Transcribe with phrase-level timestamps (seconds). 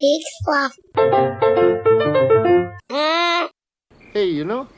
[0.00, 0.76] Big fluff.
[2.88, 3.48] Mm.
[4.14, 4.68] Hey, you know,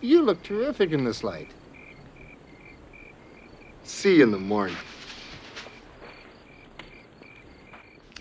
[0.00, 1.48] you look terrific in this light.
[3.82, 4.76] See you in the morning.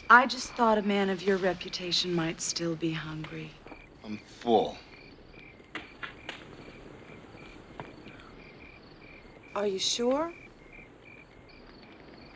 [0.09, 3.51] I just thought a man of your reputation might still be hungry.
[4.03, 4.77] I'm full.
[9.55, 10.31] Are you sure?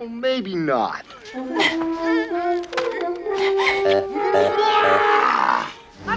[0.02, 1.06] Well, maybe not.
[1.36, 1.54] I'm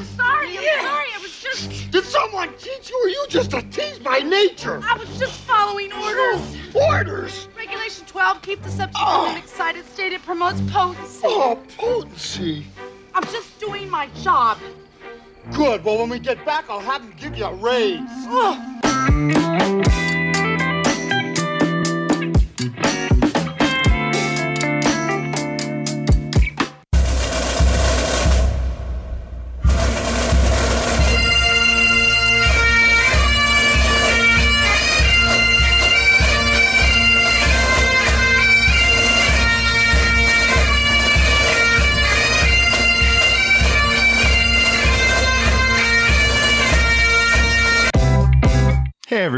[0.07, 0.57] sorry.
[0.57, 1.11] I'm sorry.
[1.13, 1.91] I was just.
[1.91, 4.81] Did someone teach you, or you just a tease by nature?
[4.83, 6.57] I was just following orders.
[6.75, 7.49] Orders?
[7.59, 9.27] Regulation 12: keep the subject Oh.
[9.27, 10.15] in an excited state.
[10.15, 11.21] It promotes potency.
[11.25, 12.65] Oh, potency.
[13.15, 14.57] I'm just doing my job.
[15.53, 15.85] Good.
[15.85, 18.01] Well, when we get back, I'll have them give you a raise.
[18.31, 19.84] Ugh.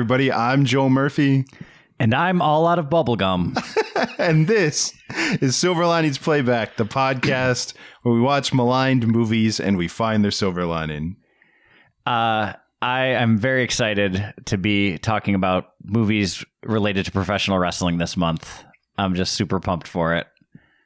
[0.07, 1.47] Everybody, I'm Joel Murphy,
[1.99, 3.59] And I'm all out of bubblegum.
[4.21, 4.95] and this
[5.41, 10.31] is Silver Linings Playback, the podcast where we watch maligned movies and we find their
[10.31, 11.17] silver lining.
[12.07, 18.17] Uh, I am very excited to be talking about movies related to professional wrestling this
[18.17, 18.63] month.
[18.97, 20.29] I'm just super pumped for it.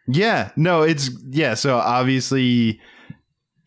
[0.09, 2.81] Yeah, no, it's, yeah, so obviously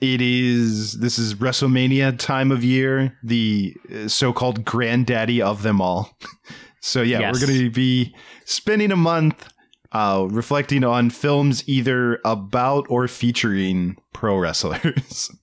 [0.03, 3.75] it is, this is WrestleMania time of year, the
[4.07, 6.17] so called granddaddy of them all.
[6.85, 7.33] So, yeah, Yes.
[7.39, 9.47] we're going to be spending a month
[9.93, 15.31] uh, reflecting on films either about or featuring pro wrestlers.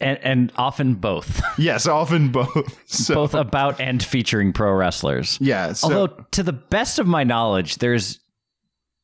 [0.00, 2.78] And, and often both, yes, often both.
[2.88, 5.36] So, both about and featuring pro wrestlers.
[5.42, 8.20] yeah, so, Although, to the best of my knowledge, there's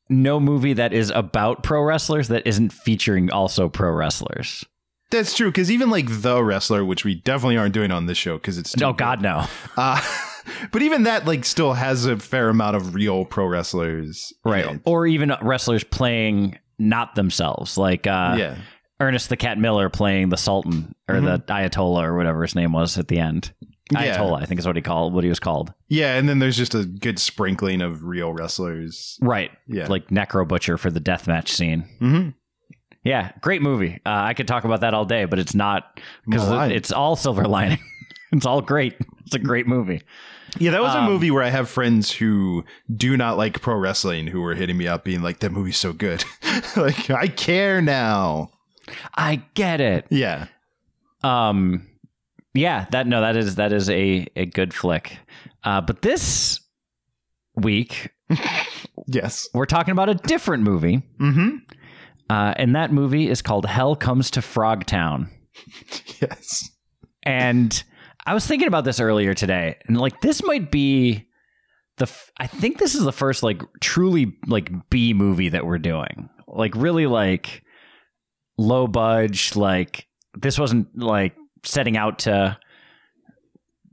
[0.08, 4.64] no movie that is about pro wrestlers that isn't featuring also pro wrestlers.
[5.10, 8.36] That's true because even like the wrestler, which we definitely aren't doing on this show
[8.36, 9.46] because it's Oh, God, no.
[9.76, 10.00] Uh,
[10.72, 14.80] but even that like still has a fair amount of real pro wrestlers, Right.
[14.84, 18.56] Or even wrestlers playing not themselves, like uh, yeah,
[19.00, 22.98] Ernest the Cat Miller playing the Sultan or the Ayatollah or whatever his name was
[22.98, 23.52] at the end.
[23.62, 24.04] Mm-hmm.
[24.04, 24.16] Yeah.
[24.18, 25.72] Ayatollah, I think is what he called what he was called.
[25.88, 29.16] yeah, and then there's just a good sprinkling of real wrestlers.
[29.22, 29.50] Right.
[29.66, 29.86] Yeah.
[29.86, 31.88] Like Necro Butcher for the deathmatch scene.
[32.00, 32.28] Mm-hmm.
[33.04, 34.00] Yeah, great movie.
[34.04, 37.44] Uh, I could talk about that all day, but it's not because it's all silver
[37.46, 37.78] lining.
[38.32, 38.94] it's all great.
[39.24, 40.02] It's a great movie.
[40.58, 42.64] Yeah, that was a Um, movie where I have friends who
[42.94, 45.92] do not like pro wrestling who were hitting me up, being like, "That movie's so
[45.92, 46.24] good."
[46.76, 48.50] like, I care now.
[49.14, 50.06] I get it.
[50.10, 50.46] Yeah,
[51.22, 51.86] Um,
[52.54, 55.18] yeah, that no, that is that is a a good flick.
[55.64, 56.60] Uh, but this
[57.54, 58.10] week
[59.06, 59.48] yes.
[59.52, 61.02] we're talking about a different movie.
[61.20, 61.56] Mm-hmm.
[62.30, 65.28] Uh, and that movie is called Hell Comes to Frogtown.
[66.20, 66.68] Yes.
[67.22, 67.82] And
[68.26, 71.28] I was thinking about this earlier today, and like this might be
[71.96, 72.04] the.
[72.04, 76.28] F- I think this is the first like truly like B movie that we're doing.
[76.46, 77.62] Like really like
[78.56, 79.54] low budge.
[79.56, 80.06] Like
[80.36, 81.34] this wasn't like
[81.64, 82.58] setting out to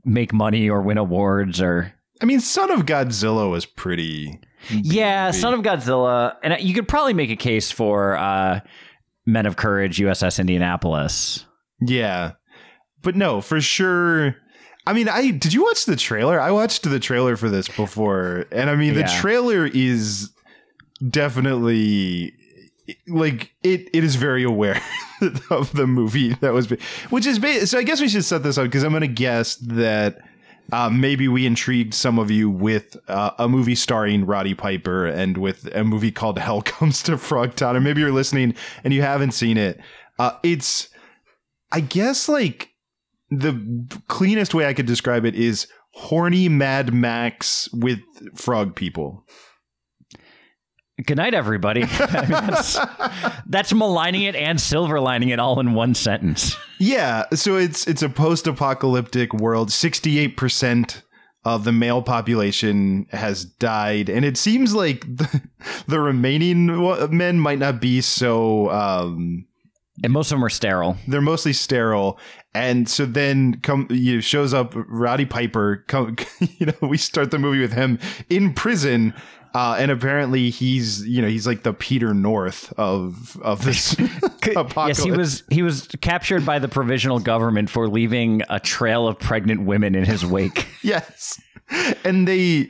[0.04, 4.40] make money or win awards or I mean, Son of Godzilla was pretty.
[4.70, 5.36] Yeah, B.
[5.36, 8.60] Son of Godzilla, and you could probably make a case for uh,
[9.26, 11.44] Men of Courage, USS Indianapolis.
[11.80, 12.32] Yeah.
[13.02, 14.36] But no, for sure.
[14.86, 16.40] I mean, I did you watch the trailer?
[16.40, 18.46] I watched the trailer for this before.
[18.52, 19.20] And I mean, the Yeah.
[19.20, 20.30] trailer is
[21.10, 22.32] definitely
[23.08, 24.80] like it it is very aware
[25.50, 26.68] of the movie that was
[27.10, 29.56] which is so I guess we should set this up because I'm going to guess
[29.56, 30.18] that
[30.72, 35.38] uh, maybe we intrigued some of you with uh, a movie starring Roddy Piper and
[35.38, 37.76] with a movie called Hell Comes to Frogtown.
[37.76, 38.54] And maybe you're listening
[38.84, 39.80] and you haven't seen it.
[40.18, 40.88] Uh, it's,
[41.70, 42.70] I guess, like
[43.30, 48.00] the cleanest way I could describe it is horny Mad Max with
[48.34, 49.24] frog people.
[51.04, 51.82] Good night, everybody.
[51.98, 52.78] I mean, that's,
[53.46, 56.56] that's maligning it and silver lining it all in one sentence.
[56.78, 59.70] Yeah, so it's it's a post-apocalyptic world.
[59.70, 61.02] Sixty-eight percent
[61.44, 65.42] of the male population has died, and it seems like the,
[65.86, 66.66] the remaining
[67.14, 68.70] men might not be so.
[68.70, 69.46] Um,
[70.02, 70.96] And most of them are sterile.
[71.06, 72.18] they're mostly sterile,
[72.54, 75.84] and so then come you know, shows up Roddy Piper.
[75.88, 77.98] Come, you know, we start the movie with him
[78.30, 79.12] in prison.
[79.56, 83.92] Uh, and apparently he's you know he's like the Peter North of of this
[84.54, 84.98] apocalypse.
[84.98, 89.18] Yes, he was he was captured by the provisional government for leaving a trail of
[89.18, 90.66] pregnant women in his wake.
[90.82, 91.40] Yes.
[92.04, 92.68] And they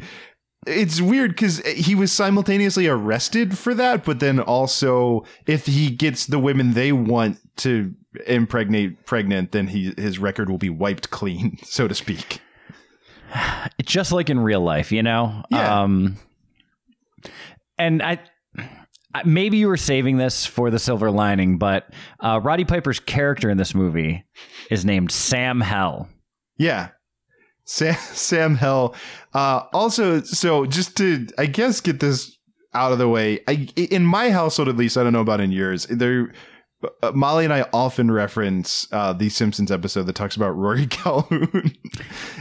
[0.65, 6.25] it's weird because he was simultaneously arrested for that, but then also if he gets
[6.25, 7.93] the women they want to
[8.29, 12.41] impregnate pregnant, then he his record will be wiped clean, so to speak.
[13.85, 15.43] Just like in real life, you know?
[15.51, 15.83] Yeah.
[15.83, 16.17] Um
[17.79, 18.19] and I
[19.25, 21.89] maybe you were saving this for the silver lining, but
[22.21, 24.25] uh, Roddy Piper's character in this movie
[24.71, 26.09] is named Sam Hell.
[26.59, 26.89] Yeah.
[27.65, 28.95] Sam, Sam Hell.
[29.33, 32.37] Uh, also, so just to, I guess, get this
[32.75, 35.51] out of the way, I, in my household, at least, I don't know about in
[35.51, 36.33] yours, there,
[37.03, 41.73] uh, Molly and I often reference uh, the Simpsons episode that talks about Rory Calhoun.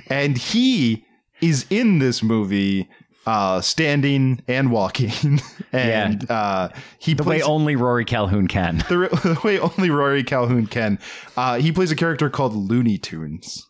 [0.08, 1.06] and he
[1.42, 2.90] is in this movie.
[3.26, 5.42] Uh, standing and walking,
[5.72, 6.70] and uh,
[7.00, 8.78] he The plays way only Rory Calhoun can.
[8.88, 11.00] the, the way only Rory Calhoun can.
[11.36, 13.66] Uh, he plays a character called Looney Tunes.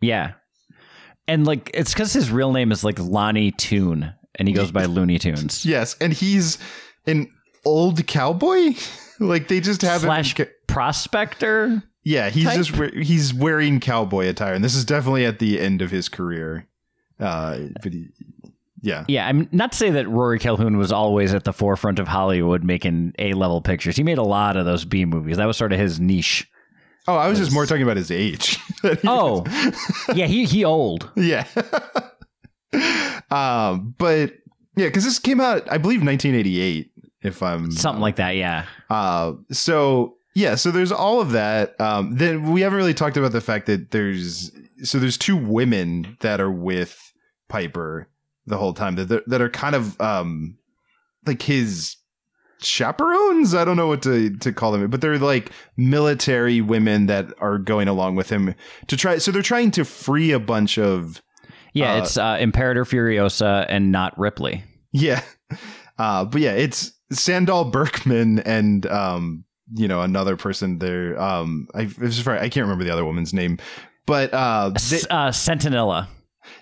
[0.00, 0.32] Yeah.
[1.28, 4.84] And like it's because his real name is like Lonnie Toon, and he goes by
[4.84, 5.64] Looney Tunes.
[5.66, 6.56] Yes, and he's
[7.06, 7.30] an
[7.64, 8.74] old cowboy.
[9.20, 10.46] like they just have Slash him.
[10.68, 11.82] prospector.
[12.04, 12.56] Yeah, he's type?
[12.56, 16.68] just he's wearing cowboy attire, and this is definitely at the end of his career.
[17.18, 18.08] Uh, but he,
[18.82, 22.08] yeah, Yeah, I'm not to say that Rory Calhoun was always at the forefront of
[22.08, 23.96] Hollywood making A level pictures.
[23.96, 25.38] He made a lot of those B movies.
[25.38, 26.48] That was sort of his niche.
[27.08, 28.58] Oh, I was just more talking about his age.
[29.04, 29.44] Oh,
[30.14, 31.10] yeah, he he old.
[31.16, 31.44] yeah.
[33.30, 34.32] um, but
[34.76, 36.92] yeah, because this came out, I believe, 1988.
[37.22, 38.66] If I'm Something like that, yeah.
[38.88, 41.80] Uh, so yeah, so there's all of that.
[41.80, 44.52] Um, then we haven't really talked about the fact that there's
[44.82, 47.12] so there's two women that are with
[47.48, 48.08] Piper
[48.46, 50.58] the whole time that that are kind of um
[51.26, 51.96] like his
[52.60, 53.54] chaperones.
[53.54, 57.58] I don't know what to to call them, but they're like military women that are
[57.58, 58.54] going along with him
[58.86, 59.18] to try.
[59.18, 61.22] So they're trying to free a bunch of
[61.72, 64.64] Yeah, Uh, it's uh, Imperator Furiosa and not Ripley.
[64.92, 65.22] Yeah.
[65.98, 69.44] Uh, but yeah, it's Sandahl Bergman and um,
[69.74, 71.20] you know, another person there.
[71.20, 73.58] Um, I sorry, I can't remember the other woman's name,
[74.06, 76.08] but uh, they, uh, Sentinella,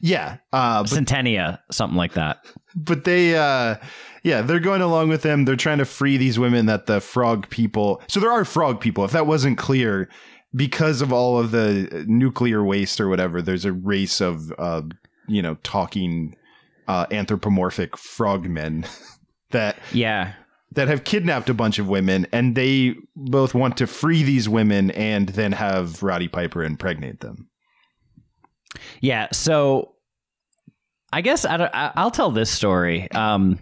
[0.00, 2.44] yeah, uh, but, Centennia, something like that.
[2.74, 3.76] but they, uh,
[4.22, 5.44] yeah, they're going along with them.
[5.44, 8.02] They're trying to free these women that the frog people.
[8.08, 9.04] So there are frog people.
[9.04, 10.08] If that wasn't clear,
[10.54, 14.82] because of all of the nuclear waste or whatever, there's a race of, uh,
[15.28, 16.36] you know, talking
[16.88, 18.86] uh, anthropomorphic frogmen
[19.50, 20.34] that Yeah,
[20.74, 24.90] that have kidnapped a bunch of women and they both want to free these women
[24.92, 27.48] and then have Roddy Piper impregnate them.
[29.00, 29.94] Yeah, so
[31.12, 33.10] I guess I don't, I- I'll tell this story.
[33.12, 33.60] Um,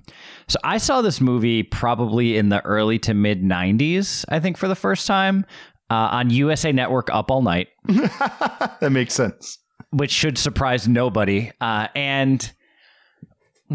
[0.48, 4.68] so I saw this movie probably in the early to mid '90s, I think, for
[4.68, 5.44] the first time
[5.90, 9.58] uh, on USA Network Up All Night, that makes sense.
[9.90, 11.50] which should surprise nobody.
[11.60, 12.50] Uh, and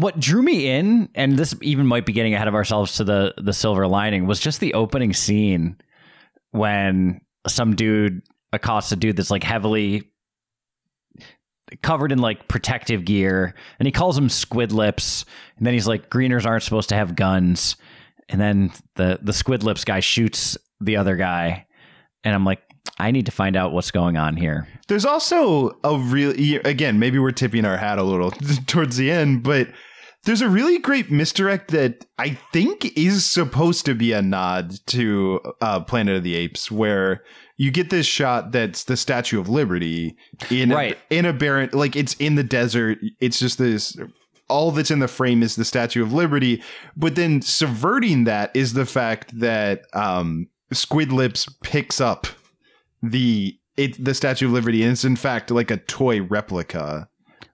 [0.00, 3.34] what drew me in, and this even might be getting ahead of ourselves to the
[3.38, 5.76] the silver lining, was just the opening scene
[6.50, 8.22] when some dude
[8.52, 10.10] accosts a dude that's like heavily
[11.82, 15.26] covered in like protective gear and he calls him squid lips
[15.58, 17.76] and then he's like greeners aren't supposed to have guns.
[18.30, 21.66] And then the the squid lips guy shoots the other guy
[22.22, 22.62] and i'm like
[22.98, 24.66] i need to find out what's going on here.
[24.86, 26.32] There's also a real
[26.64, 28.30] again, maybe we're tipping our hat a little
[28.66, 29.68] towards the end, but
[30.24, 35.40] there's a really great misdirect that I think is supposed to be a nod to
[35.60, 37.22] uh, Planet of the Apes, where
[37.56, 40.16] you get this shot that's the Statue of Liberty
[40.50, 40.98] in Right.
[41.10, 42.98] a, in a barren, like it's in the desert.
[43.20, 43.96] It's just this.
[44.48, 46.62] All that's in the frame is the Statue of Liberty,
[46.96, 52.26] but then subverting that is the fact that um, Squid Lips picks up
[53.02, 57.08] the it the Statue of Liberty, and it's in fact like a toy replica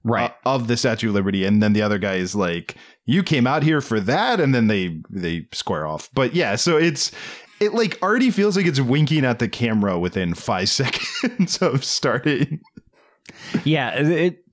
[0.04, 3.22] right uh, of the Statue of Liberty, and then the other guy is like, "You
[3.22, 6.08] came out here for that," and then they they square off.
[6.14, 7.10] But yeah, so it's
[7.60, 12.60] it like already feels like it's winking at the camera within five seconds of starting.
[13.64, 14.44] yeah it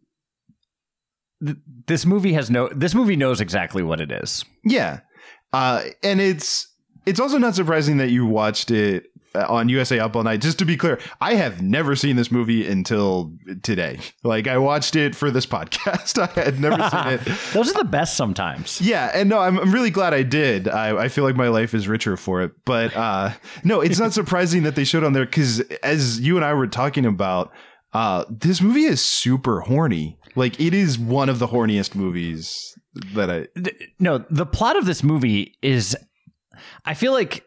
[1.45, 5.01] th- this movie has no this movie knows exactly what it is Yeah,
[5.51, 6.67] uh, and it's
[7.05, 10.41] it's also not surprising that you watched it on USA Up All Night.
[10.41, 13.33] Just to be clear, I have never seen this movie until
[13.63, 13.99] today.
[14.23, 16.17] Like I watched it for this podcast.
[16.17, 17.39] I had never seen it.
[17.53, 20.67] those are the best sometimes Yeah, and no, I'm, I'm really glad I did.
[20.67, 22.51] I, I feel like my life is richer for it.
[22.65, 23.31] But uh,
[23.63, 26.67] no, it's not surprising that they showed on there because as you and I were
[26.67, 27.51] talking about,
[27.93, 30.17] uh, this movie is super horny.
[30.35, 32.73] Like it is one of the horniest movies
[33.13, 33.47] that I
[33.99, 35.95] no, the plot of this movie is
[36.85, 37.45] I feel like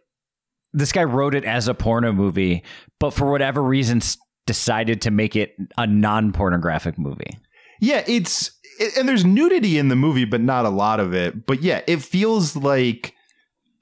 [0.75, 2.63] this guy wrote it as a porno movie,
[2.99, 4.03] but for whatever reason
[4.47, 7.39] decided to make it a non-pornographic movie.
[7.81, 8.51] Yeah, it's
[8.97, 11.47] and there's nudity in the movie, but not a lot of it.
[11.47, 13.15] But yeah, it feels like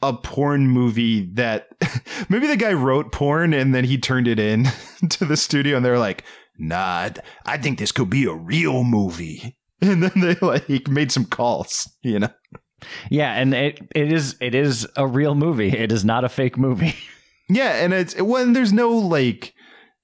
[0.03, 1.69] a porn movie that
[2.29, 4.67] maybe the guy wrote porn and then he turned it in
[5.09, 6.25] to the studio and they're like,
[6.59, 7.11] "Nah,
[7.47, 11.91] I think this could be a real movie." And then they like made some calls,
[12.03, 12.29] you know.
[13.11, 15.69] Yeah, and it it is it is a real movie.
[15.71, 16.95] It is not a fake movie.
[17.49, 19.53] Yeah, and it's when there's no like,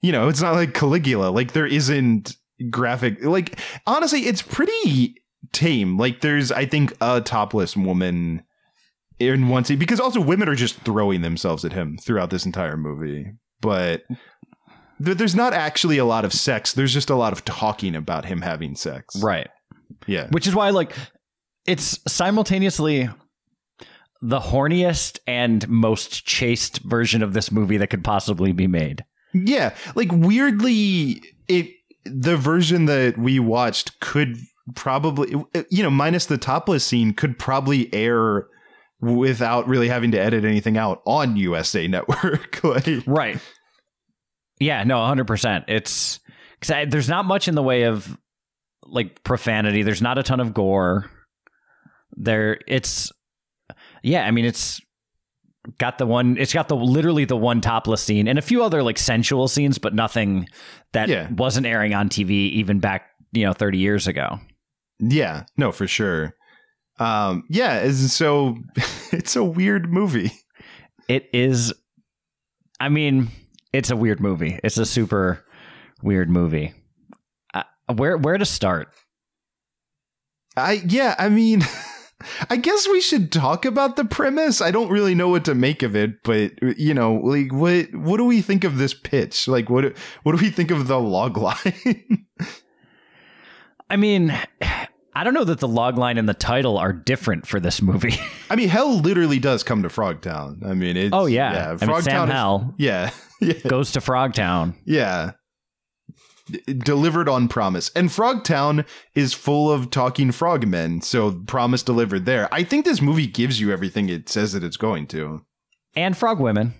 [0.03, 1.29] you know, it's not like Caligula.
[1.31, 2.35] Like there isn't
[2.69, 3.23] graphic.
[3.23, 5.15] Like honestly, it's pretty
[5.51, 5.97] tame.
[5.97, 8.43] Like there's, I think, a topless woman
[9.17, 12.77] in one scene because also women are just throwing themselves at him throughout this entire
[12.77, 13.31] movie.
[13.61, 14.03] But
[15.03, 16.73] th- there's not actually a lot of sex.
[16.73, 19.15] There's just a lot of talking about him having sex.
[19.23, 19.47] right.
[20.05, 20.27] Yeah.
[20.29, 20.93] Which is why like
[21.69, 23.07] it's simultaneously
[24.21, 29.05] the horniest and most chaste version of this movie that could possibly be made.
[29.33, 31.69] Yeah, like weirdly, it
[32.05, 34.37] the version that we watched could
[34.73, 35.29] probably,
[35.69, 38.47] you know, minus the topless scene, could probably air
[38.99, 42.63] without really having to edit anything out on USA Network.
[42.63, 43.39] like, Right.
[44.59, 45.65] Yeah, no, 100%.
[45.67, 46.19] It's
[46.61, 48.17] cuz there's not much in the way of
[48.87, 49.83] like profanity.
[49.83, 51.09] There's not a ton of gore.
[52.19, 53.11] There it's
[54.03, 54.79] yeah, I mean it's
[55.77, 58.81] got the one it's got the literally the one topless scene and a few other
[58.83, 60.47] like sensual scenes but nothing
[60.93, 61.29] that Yeah.
[61.31, 64.39] wasn't airing on TV even back, you know, 30 years ago.
[64.99, 66.33] yeah, no, for sure.
[66.99, 68.57] Um, yeah, it's- so
[69.11, 70.31] it's a weird movie.
[71.07, 71.73] It is
[72.81, 73.29] I mean,
[73.73, 74.59] it's a weird movie.
[74.63, 75.45] It's a super
[76.01, 76.73] weird movie.
[77.53, 78.89] Uh, where where to start?
[80.57, 81.61] I yeah, I mean,
[82.49, 84.61] I guess we should talk about the premise.
[84.61, 88.17] I don't really know what to make of it, but you know, like what what
[88.17, 89.47] do we think of this pitch?
[89.47, 92.25] Like what what do we think of the log line?
[93.89, 94.37] I mean,
[95.15, 98.15] I don't know that the log line and the title are different for this movie.
[98.49, 100.63] I mean, hell literally does come to Frogtown.
[100.65, 101.75] I mean, it's Oh, yeah.
[101.81, 102.75] I mean, Sam is- Hell.
[102.77, 103.09] yeah,
[103.41, 104.75] yeah, Goes to Frogtown.
[104.85, 105.31] yeah.
[106.51, 111.01] D- Delivered on promise, and Frogtown is full of talking frogmen.
[111.01, 112.47] So promise delivered there.
[112.51, 115.45] I think this movie gives you everything it says that it's going to.
[115.95, 116.73] And frog women.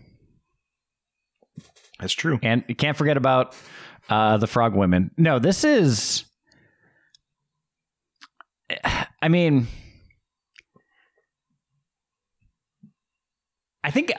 [1.99, 2.39] That's true.
[2.41, 3.55] And you can't forget about
[4.09, 5.11] uh, the frog women.
[5.17, 6.23] No, this is.
[9.21, 9.67] I mean,
[13.83, 14.13] I think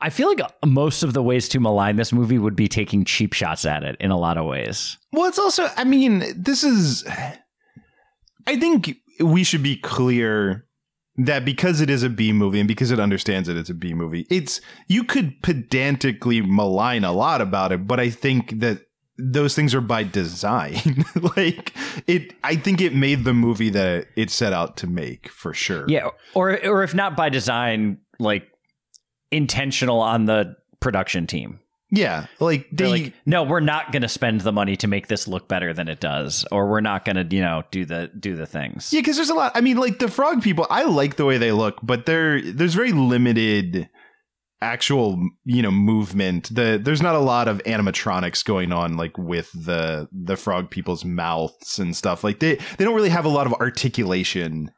[0.00, 3.32] I feel like most of the ways to malign this movie would be taking cheap
[3.32, 4.98] shots at it in a lot of ways.
[5.12, 7.04] Well, it's also, I mean, this is,
[8.46, 10.66] I think we should be clear
[11.16, 13.94] that because it is a B movie and because it understands that it's a B
[13.94, 18.82] movie, it's, you could pedantically malign a lot about it, but I think that
[19.18, 21.04] those things are by design.
[21.36, 21.72] like,
[22.06, 25.86] it, I think it made the movie that it set out to make for sure.
[25.88, 28.46] Yeah, or or if not by design, like
[29.30, 31.60] intentional on the production team.
[31.90, 32.26] Yeah.
[32.38, 35.48] Like, They're like, no, we're not going to spend the money to make this look
[35.48, 38.46] better than it does, or we're not going to, you know, do the do the
[38.46, 38.92] things.
[38.92, 39.52] Yeah, because there's a lot.
[39.54, 42.74] I mean, like the frog people, I like the way they look, but there there's
[42.74, 43.88] very limited
[44.60, 46.54] actual you know movement.
[46.54, 51.04] The there's not a lot of animatronics going on like with the the frog people's
[51.04, 52.22] mouths and stuff.
[52.22, 54.70] Like they they don't really have a lot of articulation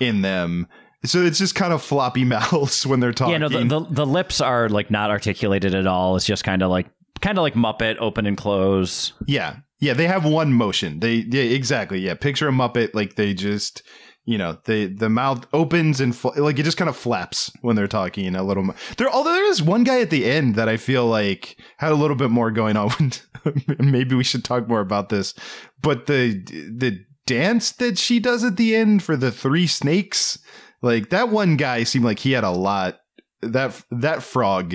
[0.00, 0.66] in them.
[1.04, 3.32] So it's just kind of floppy mouths when they're talking.
[3.32, 6.16] Yeah, no, the, the the lips are like not articulated at all.
[6.16, 6.86] It's just kind of like
[7.20, 9.12] kind of like Muppet, open and close.
[9.26, 9.56] Yeah.
[9.80, 11.00] Yeah, they have one motion.
[11.00, 12.00] They yeah, exactly.
[12.00, 13.82] Yeah, picture a Muppet like they just
[14.26, 17.76] you know, they the mouth opens and fl- like it just kind of flaps when
[17.76, 18.62] they're talking a little.
[18.62, 21.92] mo- There, although there is one guy at the end that I feel like had
[21.92, 23.12] a little bit more going on.
[23.78, 25.34] Maybe we should talk more about this.
[25.82, 30.38] But the the dance that she does at the end for the three snakes,
[30.84, 32.98] like that one guy seemed like he had a lot.
[33.42, 34.74] That that frog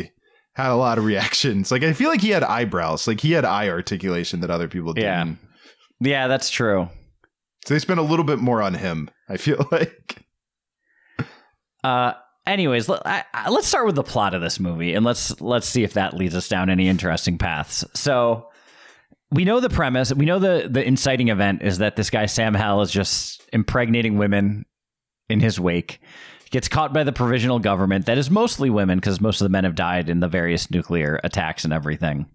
[0.55, 1.71] had a lot of reactions.
[1.71, 3.07] Like I feel like he had eyebrows.
[3.07, 5.23] Like he had eye articulation that other people Yeah.
[5.23, 5.39] didn't.
[6.01, 6.89] Yeah, that's true.
[7.65, 9.09] So they spent a little bit more on him.
[9.27, 10.23] I feel like.
[11.83, 12.13] Uh,
[12.45, 15.67] anyways, let, I, I- let's start with the plot of this movie, and let's let's
[15.67, 17.83] see if that leads us down any interesting paths.
[17.93, 18.49] So
[19.31, 20.13] we know the premise.
[20.13, 24.17] We know the the inciting event is that this guy Sam Hell is just impregnating
[24.17, 24.65] women
[25.29, 25.99] in his wake.
[26.51, 29.65] Gets caught by the provisional government that is mostly women because most of the men
[29.65, 32.25] have died in the various nuclear attacks and everything.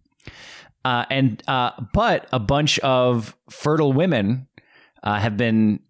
[0.84, 4.46] Uh, and uh, but a bunch of fertile women
[5.02, 5.80] uh, have been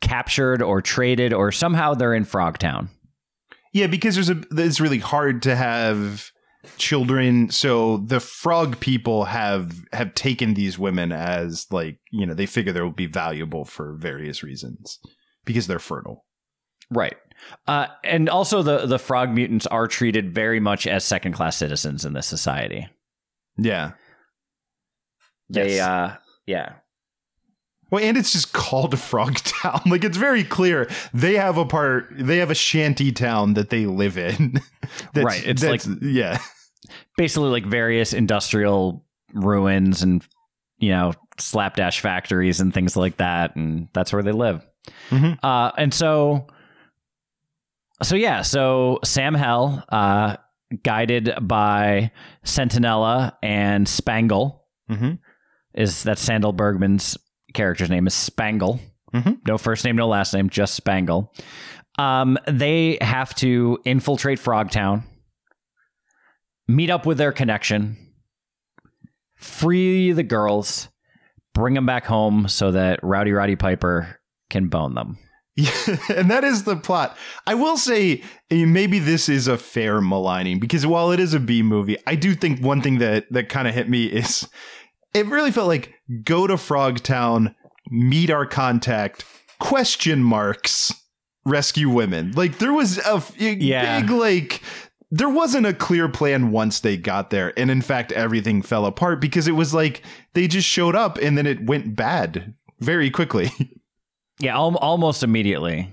[0.00, 2.88] captured or traded or somehow they're in Frogtown.
[3.72, 6.32] Yeah, because there's a it's really hard to have
[6.76, 12.44] children so the frog people have have taken these women as like you know they
[12.44, 14.98] figure they will be valuable for various reasons
[15.46, 16.26] because they're fertile
[16.90, 17.16] Right.
[17.66, 22.04] Uh, and also the the frog mutants are treated very much as second class citizens
[22.04, 22.86] in this society.
[23.56, 23.92] yeah
[25.48, 25.80] They Yes.
[25.88, 26.16] uh
[26.46, 26.72] yeah.
[27.90, 32.08] well and it's just called frog town like it's very clear they have a part
[32.12, 34.60] they have a shanty town that they live in
[35.14, 36.38] That's- Right, it's that's- yeah
[37.16, 39.04] Basically like various industrial
[39.34, 40.26] ruins and
[40.78, 44.66] you know, slapdash factories and things like that and that's where they live.
[45.10, 45.38] Mhm.
[45.42, 46.46] Uh and so
[48.02, 50.36] so yeah, so Sam Hell uh
[50.84, 52.12] guided by
[52.44, 55.18] Sentinella and Spangle Mhm.
[55.74, 57.16] is that Sandahl Bergman's
[57.54, 58.78] character's name is Spangle.
[59.12, 59.38] Mhm.
[59.46, 61.32] No first name, no last name, just Spangle.
[61.98, 65.02] Um, they have to infiltrate Frogtown,
[66.68, 67.96] meet up with their connection,
[69.34, 70.88] free the girls,
[71.54, 75.18] bring them back home so that Rowdy Roddy Piper can bone them.
[75.56, 75.70] Yeah,
[76.16, 77.16] and that is the plot.
[77.46, 81.40] I will say eh, maybe this is a fair maligning because while it is a
[81.40, 84.48] B movie, I do think one thing that that kind of hit me is
[85.14, 85.92] it really felt like
[86.24, 87.54] go to Frog Town,
[87.90, 89.24] meet our contact,
[89.58, 90.94] question marks,
[91.44, 92.32] rescue women.
[92.32, 94.00] Like there was a f- Yeah.
[94.00, 94.62] big like
[95.10, 99.20] there wasn't a clear plan once they got there and in fact everything fell apart
[99.20, 100.02] because it was like
[100.34, 103.50] they just showed up and then it went bad very quickly.
[104.40, 105.92] Yeah, al- almost immediately.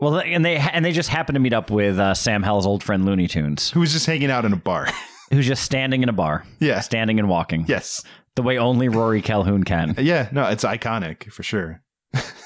[0.00, 2.82] Well, and they and they just happen to meet up with uh, Sam Hell's old
[2.82, 4.88] friend Looney Tunes, Who was just hanging out in a bar.
[5.30, 6.80] who's just standing in a bar, Yeah.
[6.80, 8.04] standing and walking, Yes.
[8.36, 9.94] the way only Rory Calhoun can.
[9.98, 11.82] Yeah, no, it's iconic for sure.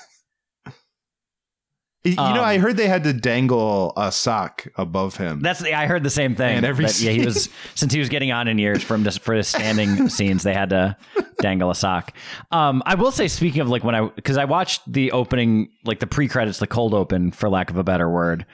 [2.05, 5.41] you Um, know, I heard they had to dangle a sock above him.
[5.41, 6.55] That's I heard the same thing.
[6.57, 9.35] Man, every yeah, he was since he was getting on in years from just for
[9.35, 10.97] his standing scenes, they had to
[11.41, 12.15] dangle a sock.
[12.51, 16.01] Um, I will say, speaking of like when I because I watched the opening, like
[16.01, 18.47] the pre credits, the cold open, for lack of a better word.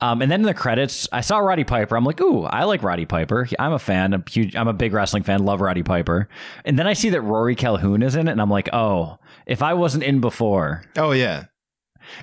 [0.00, 1.96] Um, and then in the credits, I saw Roddy Piper.
[1.96, 3.48] I'm like, ooh, I like Roddy Piper.
[3.58, 4.12] I'm a fan.
[4.12, 4.56] I'm huge.
[4.56, 5.44] I'm a big wrestling fan.
[5.44, 6.28] Love Roddy Piper.
[6.64, 9.62] And then I see that Rory Calhoun is in it, and I'm like, oh, if
[9.62, 11.44] I wasn't in before, oh yeah,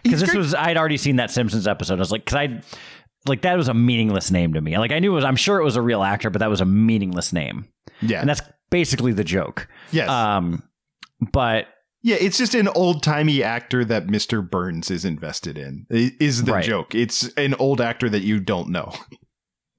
[0.04, 1.96] because this great- was I'd already seen that Simpsons episode.
[1.96, 2.62] I was like, because I
[3.28, 4.78] like that was a meaningless name to me.
[4.78, 5.26] Like I knew it was.
[5.26, 7.68] I'm sure it was a real actor, but that was a meaningless name,
[8.02, 9.68] yeah, and that's basically the joke.
[9.92, 10.64] yes, Um,
[11.32, 11.68] but
[12.04, 12.16] yeah.
[12.20, 15.86] It's just an old timey actor that Mister Burns is invested in.
[15.90, 16.64] Is the Right.
[16.66, 16.96] joke?
[16.96, 18.92] It's an old actor that you don't know.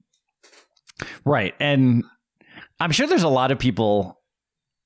[1.25, 2.03] right, and
[2.79, 4.21] I'm sure there's a lot of people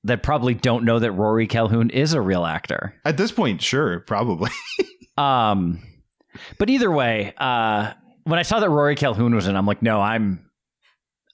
[0.04, 2.94] that probably don't know that Rory Calhoun is a real actor.
[3.04, 4.50] At this point, sure, probably.
[5.18, 5.82] Um,
[6.58, 7.92] but either way, uh,
[8.24, 10.48] when I saw that Rory Calhoun was in, I'm like, no, I'm,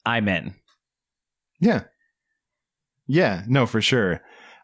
[0.05, 0.55] I'm in.
[1.59, 1.83] Yeah.
[3.07, 4.21] Yeah, no, for sure.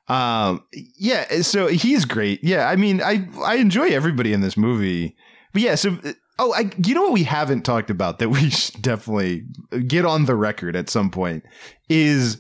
[0.08, 0.64] Um
[0.98, 2.44] yeah, so he's great.
[2.44, 5.16] Yeah, I mean, I I enjoy everybody in this movie.
[5.54, 5.98] But yeah, so
[6.40, 9.46] oh, I you know what we haven't talked about that we should definitely
[9.88, 11.44] get on the record at some point
[11.88, 12.40] is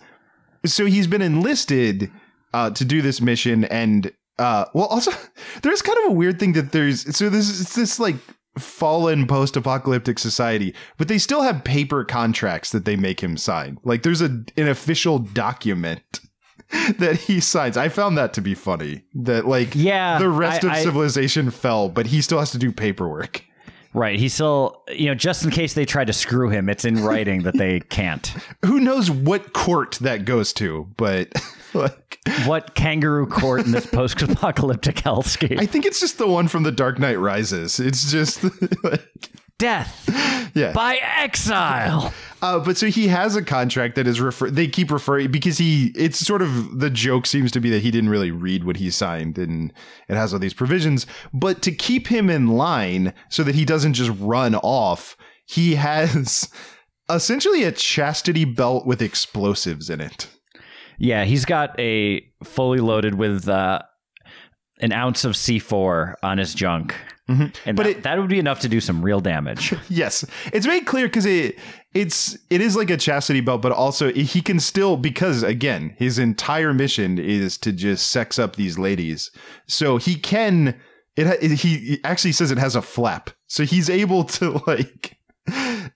[0.65, 2.11] so he's been enlisted
[2.53, 5.11] uh to do this mission and uh well also
[5.61, 8.15] there's kind of a weird thing that there's so this is it's this like
[8.57, 14.03] fallen post-apocalyptic society but they still have paper contracts that they make him sign like
[14.03, 16.19] there's a an official document
[16.97, 20.67] that he signs i found that to be funny that like Yeah, the rest I-
[20.67, 23.43] of I- civilization fell but he still has to do paperwork
[23.93, 24.17] Right.
[24.17, 27.43] He still, you know, just in case they try to screw him, it's in writing
[27.43, 28.25] that they can't.
[28.65, 31.27] who knows what court that goes to but
[32.45, 35.59] What kangaroo court in this post apocalyptic hellscape?
[35.59, 38.43] i think it's just the one from the dark knight rises it's just
[38.83, 39.31] like
[39.61, 40.09] Death
[40.55, 42.11] yeah by exile.
[42.41, 44.49] Uh, but so he has a contract that is refer.
[44.49, 45.91] They keep referring because he.
[45.95, 48.89] It's sort of the joke seems to be that he didn't really read what he
[48.89, 49.71] signed, and
[50.09, 51.05] it has all these provisions.
[51.31, 56.51] But to keep him in line so that he doesn't just run off, he has
[57.07, 60.27] essentially a chastity belt with explosives in it.
[60.97, 63.81] Yeah, he's got a fully loaded with uh,
[64.79, 66.95] an ounce of C4 on his junk.
[67.27, 69.73] And But that, it- that would be enough to do some real damage.
[69.89, 71.57] Yes, it's made clear because it
[71.93, 76.19] it's it is like a chastity belt, but also he can still because again his
[76.19, 79.31] entire mission is to just sex up these ladies,
[79.65, 80.77] so he can.
[81.15, 85.17] It he he actually says it has a flap, so he's able to like,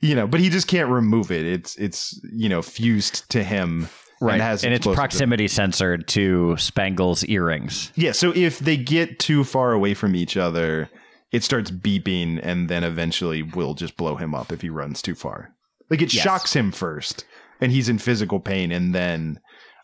[0.02, 1.46] you know, but he just can't remove it.
[1.46, 3.90] It's it's you know fused to him.
[4.22, 4.96] And has and it's explosives in it.
[4.96, 7.92] proximity censored to Spangle's earrings.
[7.96, 10.90] Yeah, so if they get too far away from each other,
[11.32, 15.16] it starts beeping and then eventually will just blow him up if he runs too
[15.16, 15.52] far.
[15.90, 16.24] Like it Yes.
[16.24, 17.26] shocks him first
[17.62, 19.40] and he's in physical pain and then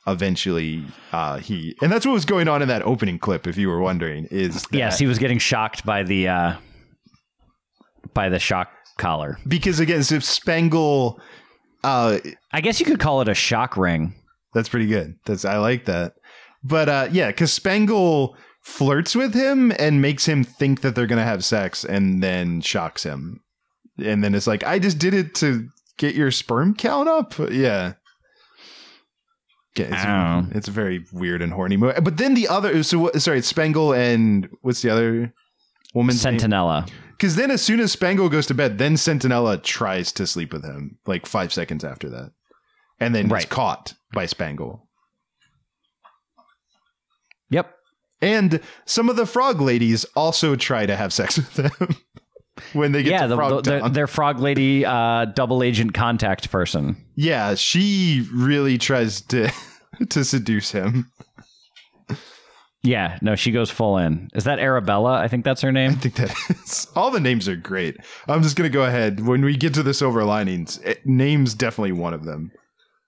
[0.07, 3.67] eventually uh he and that's what was going on in that opening clip if you
[3.69, 6.55] were wondering is that, Yes, he was getting shocked by the uh,
[8.13, 9.37] by the shock collar.
[9.47, 11.19] because again so if Spangle
[11.83, 12.17] uh
[12.51, 14.13] I guess you could call it a shock ring.
[14.53, 15.15] That's pretty good.
[15.25, 16.15] That's I like that.
[16.63, 21.23] But uh yeah, because Spangle flirts with him and makes him think that they're gonna
[21.23, 23.41] have sex and then shocks him.
[23.97, 27.37] And then it's like, I just did it to get your sperm count up.
[27.51, 27.93] Yeah.
[29.75, 30.47] Yeah, it's, Ow.
[30.51, 32.01] it's a very weird and horny movie.
[32.01, 35.33] But then the other, so sorry, it's Spangle and what's the other
[35.93, 36.37] woman's name?
[36.37, 36.89] Sentinella.
[37.11, 40.65] Because then, as soon as Spangle goes to bed, then Sentinella tries to sleep with
[40.65, 42.31] him, like five seconds after that,
[43.01, 43.49] and then Right.
[43.49, 44.87] caught by Spangle.
[47.49, 47.73] Yep.
[48.21, 51.95] And some of the frog ladies also try to have sex with them
[52.73, 53.93] when they get yeah, to the, Frog the, Town.
[53.93, 56.95] their frog lady uh, double agent contact person.
[57.15, 59.51] yeah, she really tries to
[60.09, 61.11] to seduce him.
[62.83, 64.27] Yeah, no, she goes full in.
[64.33, 65.19] Is that Arabella?
[65.19, 65.91] I think that's her name.
[65.91, 67.97] I think that is all the names are great.
[68.27, 70.79] I'm just gonna go ahead when we get to the silver linings.
[70.79, 72.51] It, names definitely one of them.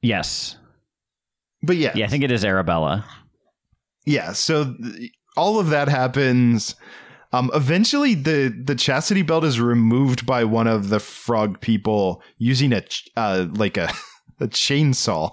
[0.04, 0.58] Yes.
[1.63, 3.06] But yeah, Yeah, I think it is Arabella.
[4.06, 6.76] yeah so th- all of that happens
[7.32, 12.74] um eventually the the chastity belt is removed by one of the frog people using
[12.74, 13.89] a ch- uh like a
[14.42, 15.32] a chainsaw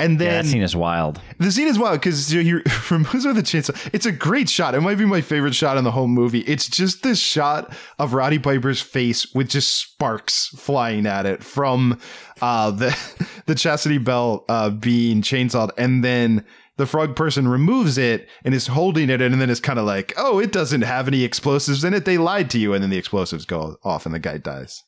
[0.00, 1.20] and Yeah, then that scene is wild.
[1.38, 2.40] the scene is wild because he
[2.90, 3.90] removes with the chainsaw.
[3.92, 4.74] It's a great shot.
[4.74, 6.40] It might be my favorite shot in the whole movie.
[6.40, 12.00] It's just this shot of Roddy Piper's face with just sparks flying at it from
[12.40, 12.96] uh, the
[13.46, 16.44] the chastity belt uh, being chainsawed, and then
[16.76, 20.12] the frog person removes it and is holding it, and then it's kind of like,
[20.16, 22.04] oh, it doesn't have any explosives in it.
[22.04, 24.82] They lied to you, and then the explosives go off, and the guy dies.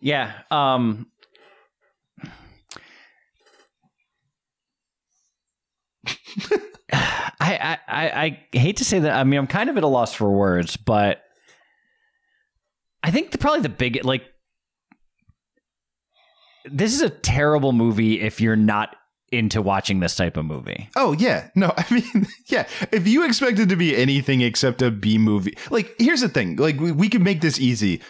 [0.00, 0.32] Yeah.
[0.50, 1.06] Um
[6.92, 9.12] I, I, I, I hate to say that.
[9.12, 11.22] I mean, I'm kind of at a loss for words, but
[13.02, 14.24] I think the, probably the big like
[16.70, 18.96] this is a terrible movie if you're not
[19.32, 20.88] into watching this type of movie.
[20.96, 22.66] Oh yeah, no, I mean, yeah.
[22.92, 26.56] If you expect it to be anything except a B movie, like here's the thing,
[26.56, 28.00] like we, we can make this easy.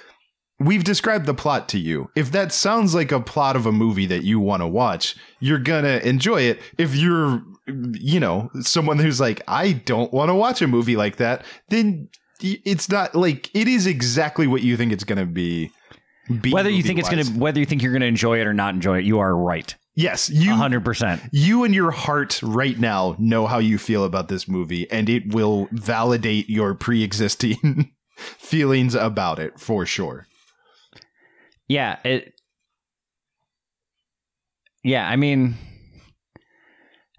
[0.59, 2.11] We've described the plot to you.
[2.17, 5.59] If that sounds like a plot of a movie that you want to watch, you're
[5.59, 6.61] gonna enjoy it.
[6.79, 11.17] If you're, you know, someone who's like, I don't want to watch a movie like
[11.17, 12.09] that, then
[12.41, 15.73] it's not like it is exactly what you think it's gonna be.
[16.51, 18.99] Whether you think it's gonna, whether you think you're gonna enjoy it or not enjoy
[18.99, 21.23] it, you are right, yes, you hundred percent.
[21.33, 25.33] you and your heart right now know how you feel about this movie and it
[25.35, 30.27] will validate your pre-existing feelings about it for sure
[31.69, 32.33] Yeah, it.
[34.83, 35.57] Yeah, I mean,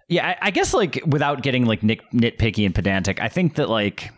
[0.08, 3.68] yeah, I, I guess like without getting like nit, nitpicky and pedantic, I think that
[3.68, 4.10] like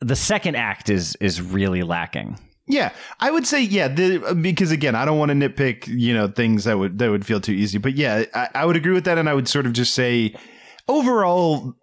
[0.00, 2.38] the second act is is really lacking.
[2.70, 6.28] Yeah i would say yeah the, because again i don't want to nitpick you know
[6.28, 9.04] things that would that would feel too easy but yeah I, I would agree with
[9.04, 10.34] that and i would sort of just say
[10.88, 11.74] overall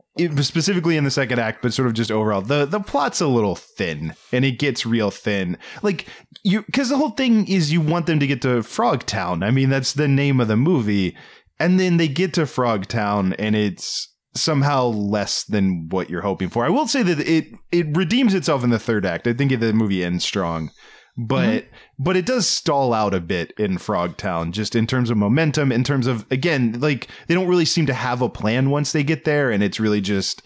[0.41, 3.56] specifically in the second act but sort of just overall the the plot's a little
[3.56, 5.60] thin and it gets real thin.
[5.84, 6.08] Like
[6.41, 9.43] you because the whole thing is you want them to get to Frog Town.
[9.43, 11.15] i mean that's the name of the movie
[11.60, 16.50] and then they get to Frog Town, and it's somehow less than what you're hoping
[16.50, 16.65] for.
[16.65, 19.28] I will say that it it redeems itself in the third act.
[19.28, 20.71] I think the movie ends strong
[21.18, 21.66] but
[21.98, 25.84] but it does stall out a bit in Frogtown, just in terms of momentum, in
[25.84, 29.26] terms of again, like they don't really seem to have a plan once they get
[29.26, 30.44] there, and it's really just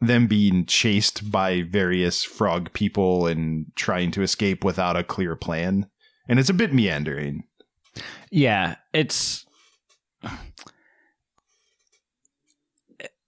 [0.00, 5.86] them being chased by various frog people and trying to escape without a clear plan,
[6.28, 7.42] and it's a bit meandering.
[8.30, 9.44] Yeah, it's.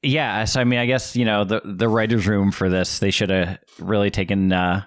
[0.01, 3.01] Yeah, so I mean, I guess you know the the writers' room for this.
[3.01, 4.85] They should have really taken uh,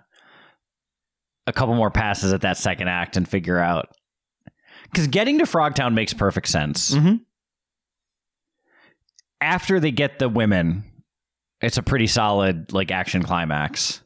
[1.48, 3.90] a couple more passes at that second act and figure out
[4.92, 6.94] because getting to Frogtown makes perfect sense.
[6.94, 7.22] Mhm.
[9.40, 10.84] After they get the women,
[11.62, 14.02] it's a pretty solid like action climax.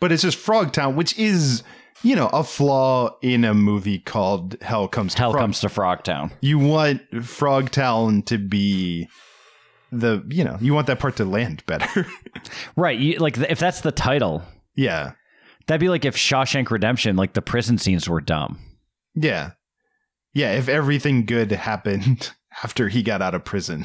[0.00, 1.62] But it's just Frogtown, which is
[2.02, 5.66] you know a flaw in a movie called Hell Comes to Hell Frog- comes to
[5.68, 6.32] Frogtown.
[6.40, 9.08] you want Frogtown to be
[9.92, 12.06] the you know you want that part to land better.
[12.76, 14.42] Right, you, like if that's the title,
[14.74, 15.12] yeah,
[15.70, 18.58] that'd be like if Shawshank Redemption, like the prison scenes were dumb.
[19.14, 19.52] yeah.
[20.34, 22.32] Yeah, if everything good happened
[22.64, 23.84] after he got out of prison.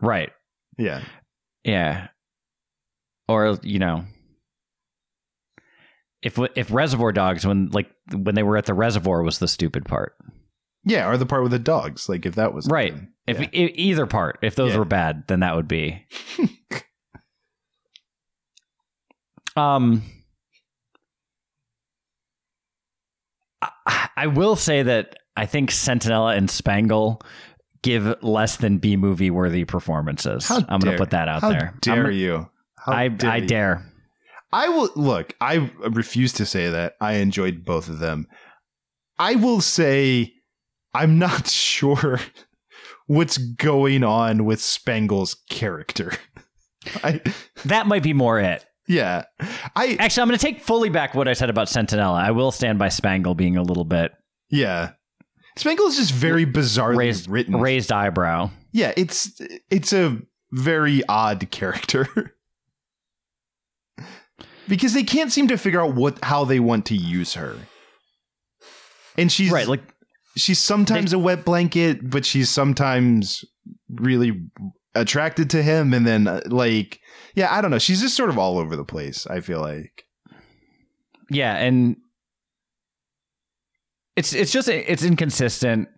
[0.00, 0.30] Right.
[0.78, 1.02] Yeah.
[1.64, 2.08] Yeah.
[3.28, 4.04] Or you know,
[6.22, 9.84] if if Reservoir Dogs when like when they were at the reservoir was the stupid
[9.86, 10.16] part.
[10.84, 12.94] Yeah, or the part with the dogs, like if that was Right.
[12.94, 13.08] good.
[13.26, 13.48] If Yeah.
[13.52, 14.78] either part, if those Yeah.
[14.78, 16.06] were bad, then that would be.
[19.56, 20.02] um,
[24.16, 27.22] I, will say that I think Sentinella and Spangle
[27.82, 30.46] give less than B movie worthy performances.
[30.48, 31.74] How I'm going to put that out How there.
[31.80, 32.48] dare I'm- you?
[32.78, 33.46] How I dare I you.
[33.46, 33.92] dare.
[34.52, 35.34] I will look.
[35.40, 36.94] I refuse to say that.
[37.00, 38.26] I enjoyed both of them.
[39.18, 40.32] I will say
[40.92, 42.20] I'm not sure
[43.06, 46.12] what's going on with Spangle's character.
[47.04, 47.20] I
[47.64, 48.64] That might be more it.
[48.92, 49.24] Yeah.
[49.74, 52.22] I Actually, I'm going to take fully back what I said about Sentinella.
[52.22, 54.12] I will stand by Spangle being a little bit
[54.52, 54.90] yeah.
[55.56, 57.56] Spangle is just very bizarrely raised written.
[57.56, 58.50] raised eyebrow.
[58.70, 60.18] Yeah, it's it's a
[60.52, 62.36] very odd character.
[64.68, 67.56] because they can't seem to figure out what how they want to use her.
[69.18, 69.82] And she's Right, like
[70.36, 73.44] she's sometimes a wet blanket, but she's sometimes
[73.90, 74.48] really
[74.94, 77.00] attracted to him and then uh, like
[77.34, 77.78] yeah, I don't know.
[77.78, 80.04] She's just sort of all over the place, I feel like.
[81.30, 81.96] Yeah, and
[84.16, 85.88] it's it's just it's inconsistent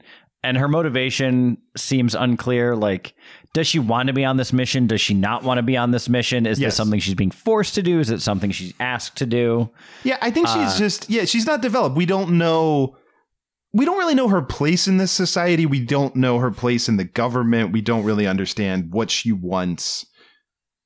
[0.45, 3.15] and her motivation seems unclear like
[3.55, 5.91] does she want to be on this mission does she not want to be on
[5.91, 6.69] this mission is Yes.
[6.69, 9.71] this something she's being forced to do is it something she's asked to do
[10.05, 11.97] Yeah, I think she's Uh, just yeah, she's not developed.
[11.97, 12.97] We don't know
[13.75, 15.67] we don't really know her place in this society.
[15.67, 17.73] We don't know her place in the government.
[17.73, 20.07] We don't really understand what she wants.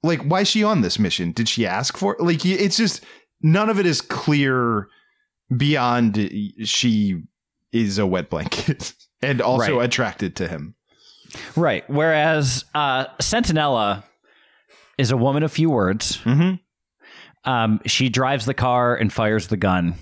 [0.02, 1.32] Like why is she on this mission?
[1.32, 2.20] Did she ask for it?
[2.22, 3.04] Like it's just
[3.42, 4.88] none of it is clear
[5.56, 6.16] beyond
[6.64, 7.22] she
[7.72, 9.84] is a wet blanket and also Right.
[9.84, 10.74] attracted to him.
[11.56, 14.02] right whereas uh sentinella
[14.96, 16.60] is a woman of few words Mhm.
[17.44, 19.94] um she drives the car and fires the gun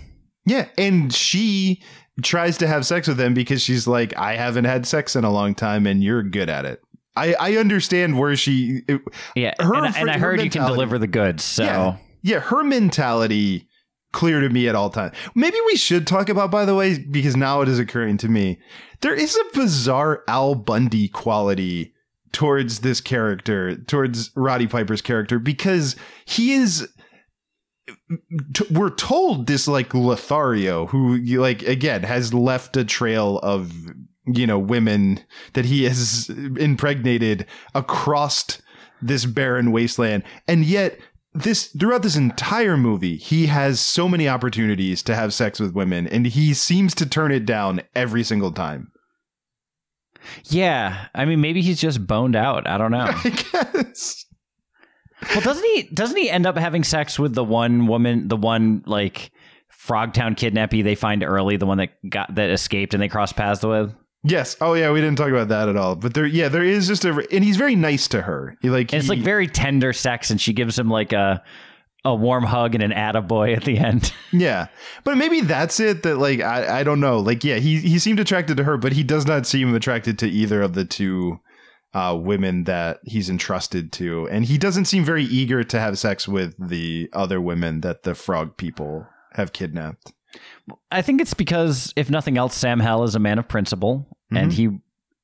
[0.47, 1.83] Yeah, and she
[2.23, 5.31] tries to have sex with him because she's like, I haven't had sex in a
[5.31, 6.81] long time, and you're good at it.
[7.15, 9.01] I, I understand where she, it-
[9.35, 12.41] yeah Her and, and i her heard you can deliver the goods so yeah, yeah,
[12.41, 13.67] her mentality
[14.13, 15.15] clear to me at all times.
[15.35, 18.59] Maybe we should talk about, by the way, because now it is occurring to me,
[19.01, 21.95] there is a bizarre Al Bundy quality
[22.33, 26.89] towards this character, towards Roddy Piper's character, because he is.
[28.71, 33.73] We're told this like Lothario, who like again has left a trail of
[34.27, 35.21] you know women
[35.53, 38.61] that he has impregnated across
[39.01, 40.99] this barren wasteland, and yet
[41.35, 46.07] this throughout this entire movie, he has so many opportunities to have sex with women,
[46.09, 48.91] and he seems to turn it down every single time.
[50.45, 54.26] yeah i mean maybe he's just boned out i don't know I guess.
[55.31, 55.83] Well, doesn't he?
[55.93, 59.31] Doesn't he end up having sex with the one woman, the one like
[59.87, 63.63] Frogtown kidnappee they find early, the one that got that escaped and they cross paths
[63.65, 63.95] with?
[64.25, 64.57] Yes.
[64.61, 65.95] Oh yeah, we didn't talk about that at all.
[65.95, 68.57] But there, yeah, there is just a, and he's very nice to her.
[68.61, 71.43] He like And it's he- like very tender sex, and she gives him like a
[72.05, 74.13] a warm hug and an attaboy at the end.
[74.33, 74.67] Yeah,
[75.05, 76.03] but maybe that's it.
[76.03, 77.19] That like I, I don't know.
[77.21, 80.29] Like yeah, he he seemed attracted to her, but he does not seem attracted to
[80.29, 81.41] either of the two
[81.97, 86.29] uh, women that he's entrusted to, and he doesn't seem very eager to have sex
[86.29, 90.13] with the other women that the frog people have kidnapped.
[90.91, 94.53] I think it's because if nothing else, Sam Hell is a man of principle, and
[94.53, 94.79] he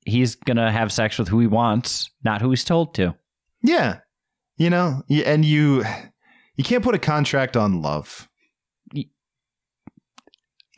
[0.06, 3.16] he's gonna have sex with who he wants, not who he's told to.
[3.62, 3.98] Yeah,
[4.56, 5.85] you know, and you
[6.56, 8.30] you can't put a contract on love,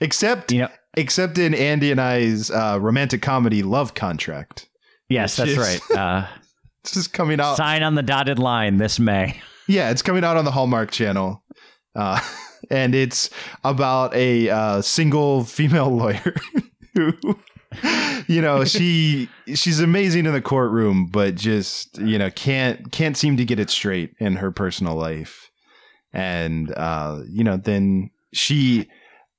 [0.00, 4.68] except You know, except in Andy and I's uh, romantic comedy Love Contract.
[5.08, 5.80] Yes, that's is- right.
[5.96, 6.26] Uh,
[6.84, 7.56] This is coming out.
[7.56, 9.40] sign on the dotted line this May.
[9.66, 11.42] Yeah, it's coming out on the Hallmark Channel,
[11.96, 12.20] uh,
[12.70, 13.30] and it's
[13.64, 16.34] about a uh, single female lawyer
[16.94, 17.14] who,
[18.28, 23.38] you know, she she's amazing in the courtroom, but just you know can't can't seem
[23.38, 25.50] to get it straight in her personal life,
[26.12, 28.90] and uh, you know then she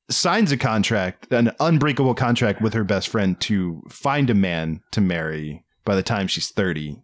[0.10, 5.02] signs a contract, an unbreakable contract with her best friend to find a man to
[5.02, 7.02] marry by the time she's thirty.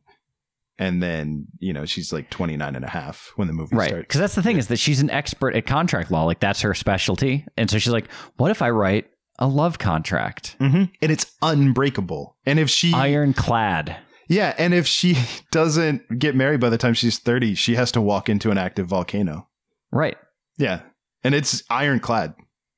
[0.79, 3.89] And then you know she's like 29 and a half when the movie right.
[3.89, 4.07] starts.
[4.07, 6.23] Because that's the thing is that she's an expert at contract law.
[6.23, 7.45] Like that's her specialty.
[7.55, 10.55] And so she's like what if i write a love contract?
[10.57, 12.35] Hmm and it's unbreakable.
[12.47, 13.95] And if she ironclad.
[14.27, 14.55] Yeah.
[14.57, 15.17] And if she
[15.51, 18.87] doesn't get married by the time she's 30 she has to walk into an active
[18.87, 19.47] volcano.
[19.91, 20.17] Right.
[20.57, 20.81] Yeah.
[21.23, 22.33] And it's ironclad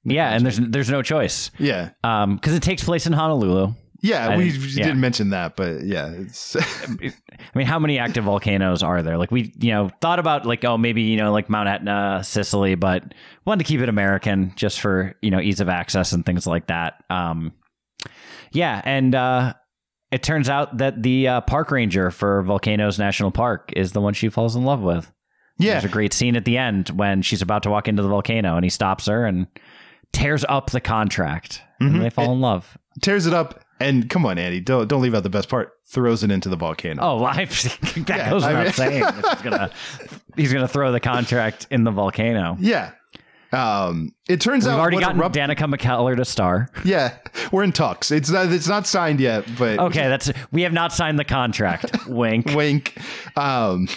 [0.06, 1.50] Yeah, and there's there's no choice.
[1.60, 1.92] Yeah.
[2.04, 3.74] Um, because it takes place in Honolulu.
[4.02, 4.84] Yeah, I we didn't- yeah.
[4.84, 6.56] didn't mention that, but yeah, it's
[6.89, 7.10] I
[7.56, 9.18] mean, how many active volcanoes are there?
[9.18, 12.76] Like we, you know, thought about like, oh, maybe you know, like Mount Etna, Sicily,
[12.76, 13.13] but
[13.46, 16.68] wanted to keep it American just for you know ease of access and things like
[16.68, 17.02] that.
[17.10, 17.54] Um,
[18.52, 19.54] yeah, and uh,
[20.12, 24.13] it turns out that the uh, park ranger for Volcanoes National Park is the one
[24.13, 25.10] she falls in love with.
[25.58, 25.74] yeah.
[25.74, 28.56] There's a great scene at the end when she's about to walk into the volcano
[28.58, 29.48] and he stops her and
[30.13, 31.62] tears up the contract.
[31.82, 31.95] Mhm.
[31.95, 32.78] And they fall in love.
[33.02, 35.73] tears it up and come on, Andy, don't don't leave out the best part.
[35.88, 37.02] Throws it into the volcano.
[37.04, 39.04] Oh, I, that Yeah, goes I without mean- saying.
[39.04, 39.69] He's gonna
[40.38, 42.56] he's gonna throw the contract in the volcano.
[42.60, 42.91] Yeah.
[43.52, 46.69] Um, it turns out We've out already gotten erupt- Danica McKellar to star.
[46.84, 47.13] Yeah,
[47.52, 48.10] we're in talks.
[48.10, 51.91] It's not it's not signed yet, but Okay, that's we have not signed the contract.
[52.08, 52.47] Wink.
[52.56, 52.97] wink.
[53.36, 53.88] Um,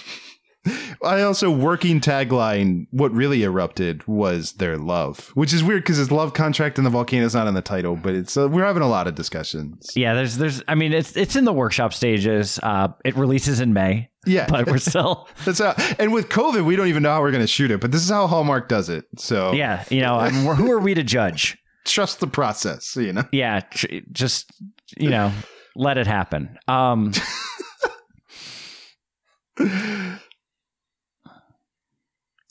[1.03, 2.87] I also working tagline.
[2.91, 6.91] What really erupted was their love, which is weird because it's love contract and the
[6.91, 9.91] volcano is not in the title, but it's uh, we're having a lot of discussions.
[9.95, 12.59] Yeah, there's there's I mean it's it's in the workshop stages.
[12.63, 15.75] Uh it releases in May, Yeah, but we're still that's how.
[15.99, 18.03] And with COVID, we don't even know how we're going to shoot it, but this
[18.03, 19.05] is how Hallmark does it.
[19.19, 21.57] So yeah, you know, I mean, who are we to judge?
[21.85, 22.97] trust the process.
[22.97, 23.25] You know.
[23.33, 24.51] Yeah, tr- just
[24.97, 25.33] you know,
[25.77, 26.59] let it happen.
[26.69, 27.13] Um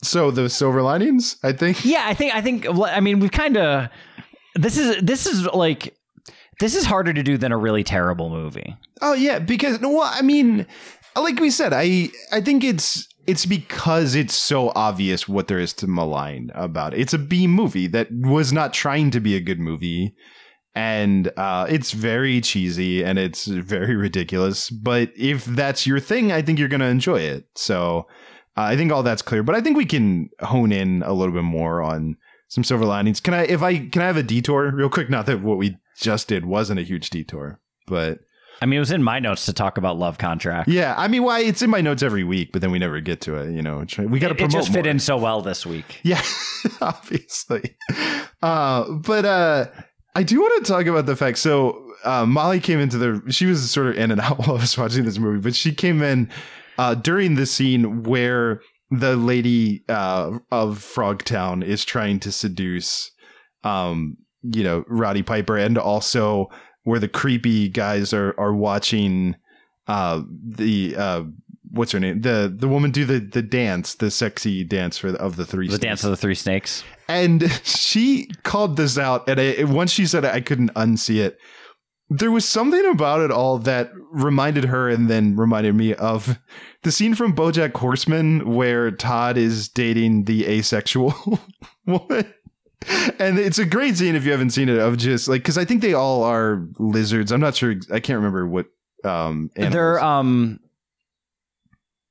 [0.02, 1.84] So the silver linings, I think.
[1.84, 3.88] Yeah, I think I think I mean we've kind of
[4.54, 5.96] this is this is like
[6.60, 8.76] this is harder to do than a really terrible movie.
[9.02, 10.66] Oh yeah, because well, I mean,
[11.14, 15.72] like we said, I I think it's it's because it's so obvious what there is
[15.74, 17.00] to malign about it.
[17.00, 20.14] It's a B movie that was not trying to be a good movie,
[20.74, 24.70] and uh, it's very cheesy and it's very ridiculous.
[24.70, 27.46] But if that's your thing, I think you're gonna enjoy it.
[27.54, 28.06] So
[28.56, 29.42] uh, I think all that's clear.
[29.42, 32.16] But I think we can hone in a little bit more on
[32.48, 33.20] some silver linings.
[33.20, 35.10] Can I, if I can, I have a detour real quick?
[35.10, 38.20] Not that what we just did wasn't a huge detour, but.
[38.62, 40.66] I mean, it was in my notes to talk about Love Contract.
[40.66, 43.20] Yeah, I mean, why it's in my notes every week, but then we never get
[43.22, 43.52] to it.
[43.52, 44.54] You know, we got to promote.
[44.54, 44.92] It just fit more.
[44.92, 46.00] in so well this week.
[46.02, 46.22] Yeah,
[46.80, 47.76] obviously.
[48.42, 49.66] Uh, but uh,
[50.14, 51.36] I do want to talk about the fact.
[51.36, 53.30] So uh, Molly came into the.
[53.30, 55.74] She was sort of in and out while I was watching this movie, but she
[55.74, 56.30] came in
[56.78, 58.60] uh, during the scene where
[58.90, 63.10] the lady uh, of Frogtown is trying to seduce,
[63.64, 66.48] um, you know, Roddy Piper, and also
[66.84, 69.34] where the creepy guys are are watching
[69.88, 71.22] uh, the uh,
[71.70, 75.18] what's her name the the woman do the the dance the sexy dance for the,
[75.18, 75.82] of the three The Snakes.
[75.82, 76.84] Dance of the Three Snakes.
[77.08, 81.38] and she called this out and I, once she said it i couldn't unsee it
[82.08, 86.38] there was something about it all that reminded her and then reminded me of
[86.82, 91.14] the scene from bojack horseman where todd is dating the asexual
[91.86, 92.32] woman
[93.18, 95.64] and it's a great scene if you haven't seen it of just like because i
[95.64, 98.66] think they all are lizards i'm not sure i can't remember what
[99.04, 99.50] um.
[99.54, 100.58] They're um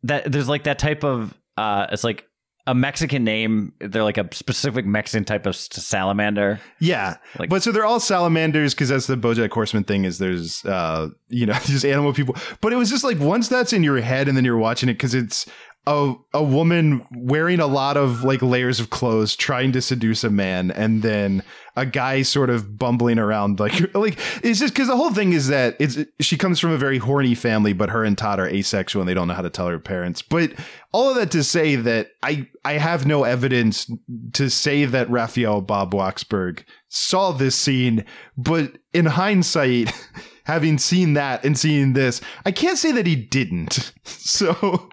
[0.04, 2.28] that there's like that type of uh it's like
[2.67, 3.73] a Mexican name.
[3.80, 6.60] They're like a specific Mexican type of salamander.
[6.80, 10.04] Yeah, Like- but so they're all salamanders because that's the BoJack Horseman thing.
[10.06, 13.71] Is there's uh you know these animal people, but it was just like once that's
[13.73, 15.45] in your head and then you're watching it because it's
[15.88, 20.30] a a woman wearing a lot of like layers of clothes trying to seduce a
[20.30, 21.43] man, and then
[21.76, 25.48] a guy sort of bumbling around like like it's just because the whole thing is
[25.48, 29.02] that it's she comes from a very horny family, but her and Todd are asexual
[29.02, 30.21] and they don't know how to tell her parents.
[30.21, 30.54] But
[30.91, 33.89] all of that to say that I I have no evidence
[34.34, 38.06] to say that Raphael Bob Waksberg saw this scene,
[38.38, 39.91] but in hindsight,
[40.45, 43.93] having seen that and seeing this, I can't say that he didn't.
[44.28, 44.89] So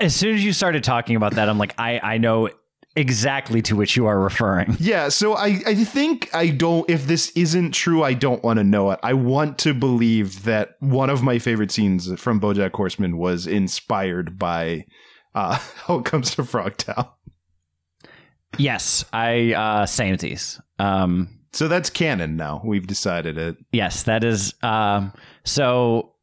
[0.00, 2.48] As soon as you started talking about that, I'm like, I I know
[2.96, 4.76] exactly to which you are referring.
[4.80, 6.88] yeah, so I I think I don't.
[6.88, 9.00] If this isn't true, I don't want to know it.
[9.02, 14.38] I want to believe that one of my favorite scenes from BoJack Horseman was inspired
[14.38, 14.86] by
[15.34, 17.08] uh, how it comes to Frogtown.
[18.58, 20.60] Yes, I uh samesies.
[20.78, 22.62] Um So that's canon now.
[22.64, 23.56] We've decided it.
[23.72, 24.54] Yes, that is.
[24.62, 25.12] Um,
[25.44, 26.13] so,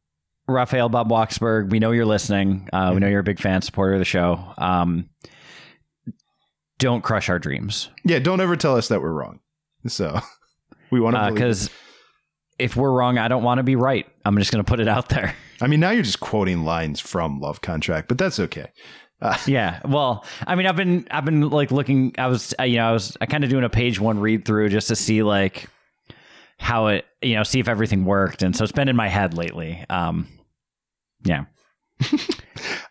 [0.48, 2.68] Raphael Bob Waksberg, we know you're listening.
[2.72, 4.52] Uh, we know you're a big fan, supporter of the show.
[4.58, 5.08] Um,
[6.78, 9.38] don't crush our dreams Yeah, don't ever tell us that we're wrong.
[9.86, 10.18] So
[10.90, 11.70] we want to because
[12.58, 14.06] if we're wrong, I don't want to be right.
[14.24, 15.34] I'm just going to put it out there.
[15.60, 18.66] I mean, now you're just quoting lines from Love Contract, but that's okay.
[19.46, 19.80] yeah.
[19.84, 22.14] Well, I mean, I've been, I've been like looking.
[22.18, 24.44] I was, uh, you know, I was, I kind of doing a page one read
[24.44, 25.68] through just to see like
[26.62, 29.34] how it, you know, see if everything worked, and so it's been in my head
[29.34, 29.84] lately.
[29.90, 30.28] Um,
[31.24, 31.44] yeah.
[32.12, 32.18] All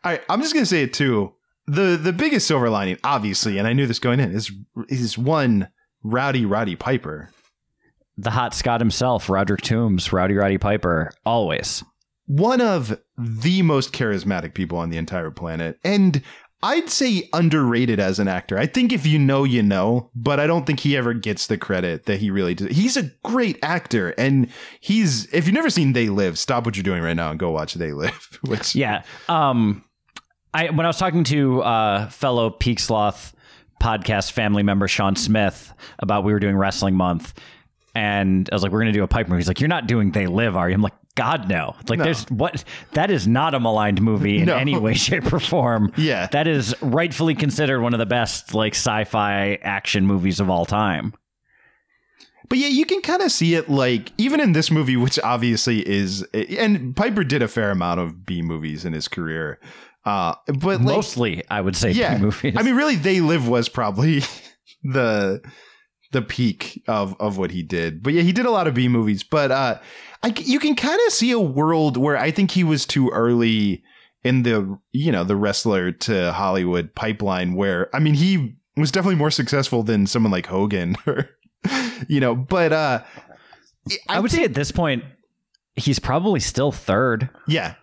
[0.03, 1.33] right, I'm just gonna say it too.
[1.67, 4.51] the the biggest silver lining, obviously, and I knew this going in, is
[4.89, 5.69] is one
[6.03, 7.29] Rowdy Roddy Piper.
[8.17, 11.83] The hot Scot himself, Roderick Toombs, Rowdy Roddy Piper, always.
[12.27, 15.79] One of the most charismatic people on the entire planet.
[15.83, 16.21] And
[16.63, 18.57] I'd say underrated as an actor.
[18.57, 21.57] I think if you know, you know, but I don't think he ever gets the
[21.57, 22.67] credit that he really does.
[22.69, 24.09] He's a great actor.
[24.17, 24.47] And
[24.79, 27.49] he's, if you've never seen They Live, stop what you're doing right now and go
[27.51, 28.39] watch They Live.
[28.45, 29.03] Which, Yeah.
[29.27, 29.83] Um,
[30.53, 33.33] I when I was talking to uh, fellow Peak Sloth
[33.81, 37.39] podcast family member Sean Smith about we were doing Wrestling Month,
[37.95, 40.11] and I was like, "We're to do a pipe movie." He's like, "You're not doing
[40.11, 42.05] They Live, are you?" I'm like, "God no!" Like, No.
[42.05, 44.55] there's what that is not a maligned movie in No.
[44.57, 45.91] any way, shape, or form.
[45.97, 46.27] Yeah.
[46.27, 51.13] that is rightfully considered one of the best like sci-fi action movies of all time.
[52.49, 55.87] But yeah, you can kind of see it like even in this movie, which obviously
[55.87, 59.57] is, and Piper did a fair amount of B movies in his career.
[60.03, 62.55] Uh, but like, Mostly, I would say, yeah, B movies.
[62.57, 64.23] I mean, really, They Live was probably
[64.83, 65.41] the
[66.11, 68.03] the peak of of what he did.
[68.03, 69.23] But yeah, he did a lot of B movies.
[69.23, 69.79] But uh,
[70.23, 73.83] I, you can kind of see a world where I think he was too early
[74.23, 77.55] in the you know the wrestler to Hollywood pipeline.
[77.55, 81.29] Where I mean, he was definitely more successful than someone like Hogan, or
[82.07, 82.35] you know.
[82.35, 83.03] But uh,
[84.07, 85.03] I would say at this point,
[85.75, 87.29] he's probably still third.
[87.47, 87.75] Yeah.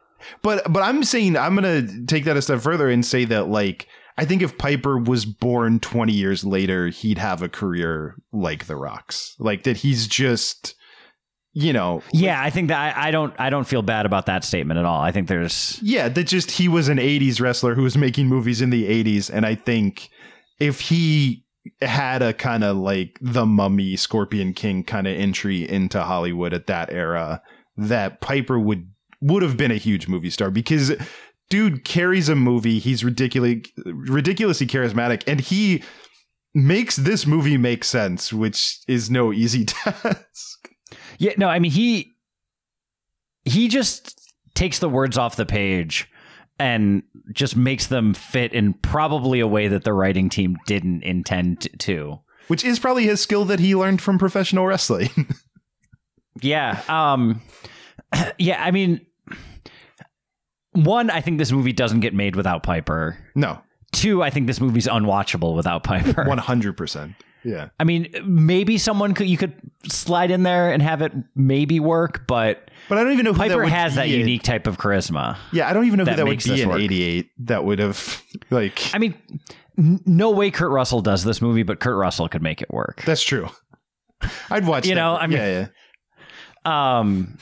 [0.42, 3.86] But but I'm saying I'm gonna take that a step further and say that like
[4.18, 8.74] I think if Piper was born 20 years later, he'd have a career like The
[8.74, 9.36] Rock's.
[9.38, 10.74] Like that he's just
[11.52, 14.44] you know Yeah, I think that I, I don't I don't feel bad about that
[14.44, 15.00] statement at all.
[15.00, 18.60] I think there's yeah, that just he was an 80s wrestler who was making movies
[18.60, 20.10] in the 80s and I think
[20.58, 21.44] if he
[21.80, 26.66] had a kind of like the mummy Scorpion King kind of entry into Hollywood at
[26.66, 27.40] that era
[27.76, 28.88] that Piper would
[29.20, 30.92] would have been a huge movie star because
[31.50, 35.82] dude carries a movie he's ridiculously ridiculously charismatic and he
[36.54, 40.70] makes this movie make sense which is no easy task
[41.18, 42.12] Yeah, no, I mean he
[43.44, 44.20] he just
[44.54, 46.10] takes the words off the page
[46.58, 51.68] and just makes them fit in probably a way that the writing team didn't intend
[51.78, 52.18] to.
[52.48, 55.10] which is probably his skill that he learned from professional wrestling
[56.40, 56.80] Yeah.
[56.88, 57.42] Um
[58.38, 59.00] yeah, I mean
[60.84, 63.18] one, I think this movie doesn't get made without Piper.
[63.34, 63.60] no
[63.92, 66.24] Two, I think this movie's unwatchable without Piper.
[66.24, 67.14] 100%
[67.44, 69.54] yeah I mean, maybe someone could you could
[69.88, 73.38] slide in there and have it maybe work, but but I don't even know who
[73.38, 75.36] that Piper would has that in- unique type of charisma.
[75.52, 76.80] Yeah, I don't even know who that that would makes be in work.
[76.80, 77.30] '88.
[77.46, 79.14] That would have like I mean,
[79.78, 83.02] n- no way Kurt Russell does this movie, but Kurt Russell could make it work.
[83.06, 83.48] that's true.
[84.50, 84.86] I'd watch.
[84.86, 85.00] You that.
[85.00, 85.66] know, I mean- yeah,
[86.66, 86.98] yeah.
[86.98, 87.38] Um,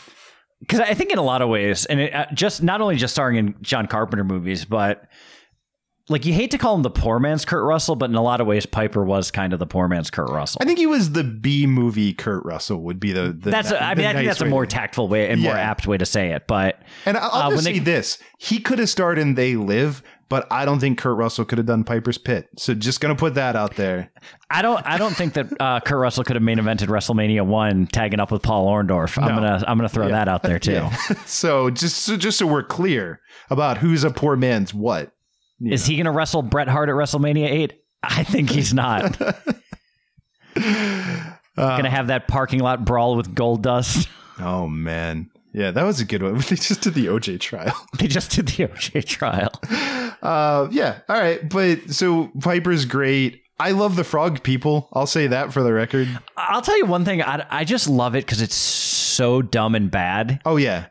[0.67, 3.15] because I think in a lot of ways, and it, uh, just not only just
[3.15, 5.05] starring in John Carpenter movies, but
[6.09, 8.41] like you hate to call him the poor man's Kurt Russell, but in a lot
[8.41, 10.61] of ways, Piper was kind of the poor man's Kurt Russell.
[10.63, 13.33] I think he was the B movie Kurt Russell would be the.
[13.33, 13.71] the that's.
[13.73, 16.07] a- I mean, I think that's a more tactful way and more apt way to
[16.07, 16.47] say it.
[16.47, 19.57] But And I'll, I'll uh, just say they- this: he could have starred in They
[19.57, 22.49] Live, but I don't think Kurt Russell could have done Piper's Pit.
[22.59, 24.11] So just gonna put that out there.
[24.51, 24.85] I don't.
[24.87, 28.31] I don't think that uh, Kurt Russell could have main evented WrestleMania one, tagging up
[28.33, 29.21] with Paul Orndorff.
[29.23, 29.65] I'm gonna.
[29.67, 30.87] I'm gonna throw that out there too.
[31.27, 33.21] So just so just so we're clear
[33.51, 35.13] about who's a poor man's what.
[35.61, 37.83] Is Is he gonna wrestle Bret Hart at WrestleMania eight?
[38.03, 39.21] I think he's not.
[39.21, 39.33] Uh,
[41.57, 44.09] gonna have that parking lot brawl with Goldust.
[44.39, 46.35] Oh man, yeah, that was a good one.
[46.49, 47.75] They just did the OJ trial.
[47.99, 49.51] They just did the OJ trial.
[50.23, 51.49] Uh, yeah, all right.
[51.49, 53.43] But so Piper's great.
[53.59, 54.89] I love the frog people.
[54.93, 56.09] I'll say that for the record.
[56.37, 57.23] I'll tell you one thing.
[57.23, 60.43] I, I just love it because it's so dumb and bad.
[60.45, 60.89] Oh yeah,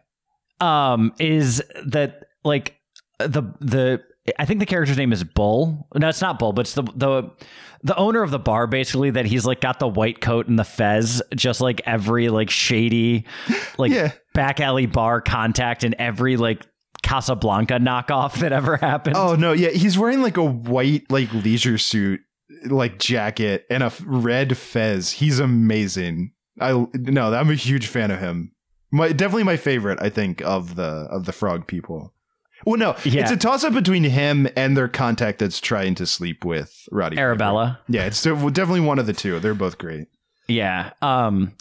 [0.59, 2.75] Um, is that like
[3.19, 4.01] the the
[4.39, 5.87] I think the character's name is Bull.
[5.95, 7.31] No, it's not Bull, but it's the the
[7.83, 10.63] the owner of the bar basically that he's like got the white coat and the
[10.63, 13.25] fez, just like every like shady
[13.77, 14.11] like Yeah.
[14.33, 16.65] back alley bar contact in every like
[17.03, 19.15] Casablanca knockoff that ever happened.
[19.15, 22.21] Oh no, yeah, he's wearing like a white like leisure suit,
[22.65, 25.11] like jacket and a f- red fez.
[25.11, 26.31] He's amazing.
[26.59, 28.53] I no, I'm a huge fan of him.
[28.91, 29.99] My definitely my favorite.
[30.01, 32.14] I think of the of the frog people.
[32.65, 33.21] Well, no, Yeah.
[33.21, 37.15] it's a toss up between him and their contact that's trying to sleep with Roddy.
[37.15, 37.25] Piper.
[37.27, 37.79] Arabella.
[37.87, 39.39] Yeah, it's definitely one of the two.
[39.39, 40.07] They're both great.
[40.47, 40.91] Yeah.
[41.01, 41.53] Um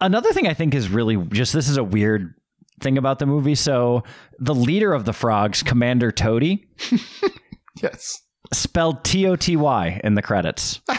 [0.00, 2.34] another thing I think is really just this is a weird
[2.80, 3.54] thing about the movie.
[3.54, 4.02] So
[4.38, 6.68] the leader of the frogs, Commander Toady,
[7.82, 8.22] Yes.
[8.52, 10.80] spelled T O T Y in the credits.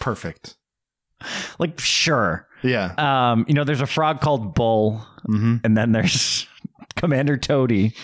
[0.00, 0.56] Perfect.
[1.58, 2.46] Like sure.
[2.62, 2.94] Yeah.
[2.96, 6.46] Um, you know, there's a frog called Bull, hmm and then there's
[7.00, 7.94] Commander Toady.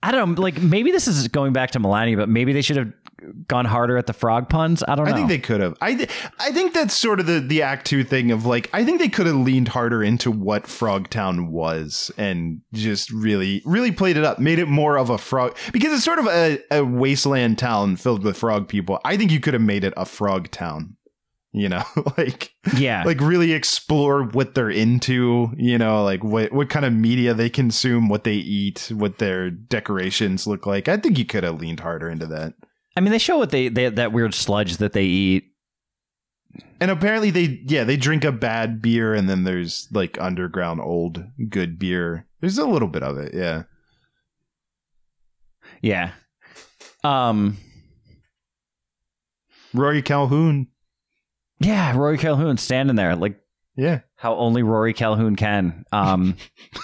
[0.00, 0.42] I don't know.
[0.42, 2.92] Like maybe this is going back to Melania, but maybe they should have
[3.48, 4.84] gone harder at the frog puns.
[4.86, 5.12] I don't know.
[5.12, 5.76] I think they could have.
[5.80, 8.84] I th- I think that's sort of the the Act Two thing of like I
[8.84, 14.16] think they could have leaned harder into what Frogtown was and just really really played
[14.16, 17.58] it up, made it more of a frog because it's sort of a, a wasteland
[17.58, 19.00] town filled with frog people.
[19.04, 20.96] I think you could have made it a frog town.
[21.56, 21.84] You know,
[22.18, 25.52] like yeah, like really explore what they're into.
[25.56, 29.50] You know, like what what kind of media they consume, what they eat, what their
[29.50, 30.88] decorations look like.
[30.88, 32.54] I think you could have leaned harder into that.
[32.96, 35.44] I mean, they show what they, they that weird sludge that they eat.
[36.80, 41.24] And apparently they yeah, they drink a bad beer and then there's like underground old
[41.48, 42.26] good beer.
[42.40, 43.62] There's a little bit of it, yeah.
[45.82, 46.12] Yeah.
[47.04, 47.58] Um
[49.72, 50.68] Rory Calhoun.
[51.60, 53.40] Yeah, Rory Calhoun standing there like
[53.76, 54.00] Yeah.
[54.16, 55.84] how only Rory Calhoun can.
[55.92, 56.36] Um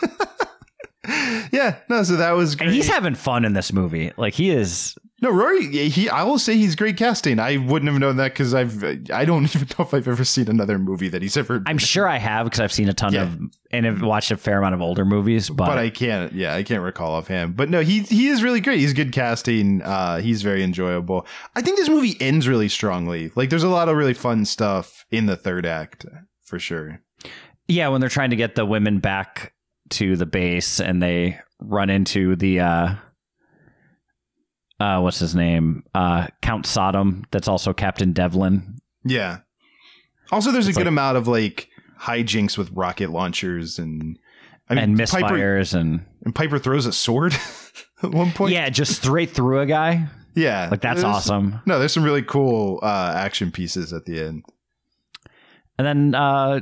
[1.52, 2.66] yeah, no, so that was great.
[2.68, 4.12] and he's having fun in this movie.
[4.16, 7.38] Like he is No, Rory, he I will say he's great casting.
[7.38, 10.48] I wouldn't have known that cuz I've I don't even know if I've ever seen
[10.48, 13.24] another movie that he's ever I'm sure I have because I've seen a ton Yeah.
[13.24, 13.38] of
[13.70, 16.32] and have watched a fair amount of older movies, but, but I can't.
[16.32, 17.52] Yeah, I can't recall of him.
[17.52, 18.80] But no, he he is really great.
[18.80, 19.82] He's good casting.
[19.82, 21.26] Uh, he's very enjoyable.
[21.54, 23.30] I think this movie ends really strongly.
[23.36, 26.06] Like, there's a lot of really fun stuff in the third act
[26.42, 27.00] for sure.
[27.68, 29.52] yeah, when they're trying to get the women back
[29.90, 32.94] to the base and they run into the uh
[34.80, 35.84] uh what's his name?
[35.94, 38.78] Uh Count Sodom, that's also Captain Devlin.
[39.04, 39.38] Yeah.
[40.32, 41.68] Also, there's It's a good like- amount of like
[42.00, 44.18] hijinks with rocket launchers and
[44.68, 47.34] I and Piper, misfires and and Piper throws a sword
[48.02, 48.52] at one point.
[48.52, 50.06] yeah, just straight through a guy.
[50.34, 51.60] yeah, Like that's awesome.
[51.66, 54.44] No, there's some really cool uh, action pieces at the end.
[55.78, 56.60] And then uh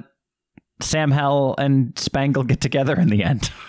[0.80, 3.50] Sam Hell and Spangle get together in the end.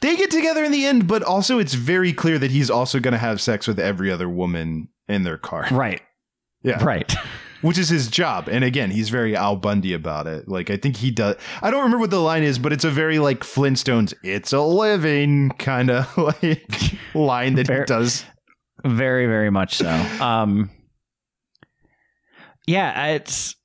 [0.00, 3.12] They get together in the end, but also it's very clear that he's also going
[3.12, 5.66] to have sex with every other woman in their car.
[5.70, 6.00] right.
[6.62, 6.82] Yeah.
[6.84, 7.14] Right.
[7.60, 8.48] Which is his job.
[8.48, 10.48] And again, he's very Al Bundy about it.
[10.48, 11.34] Like, I think he does.
[11.60, 14.60] I don't remember what the line is, but it's a very like Flintstones, it's a
[14.60, 16.72] living kind of like
[17.14, 18.24] line that Fair- he does.
[18.84, 19.88] Very, very much so.
[20.20, 20.70] Um,
[22.66, 23.56] yeah, it's.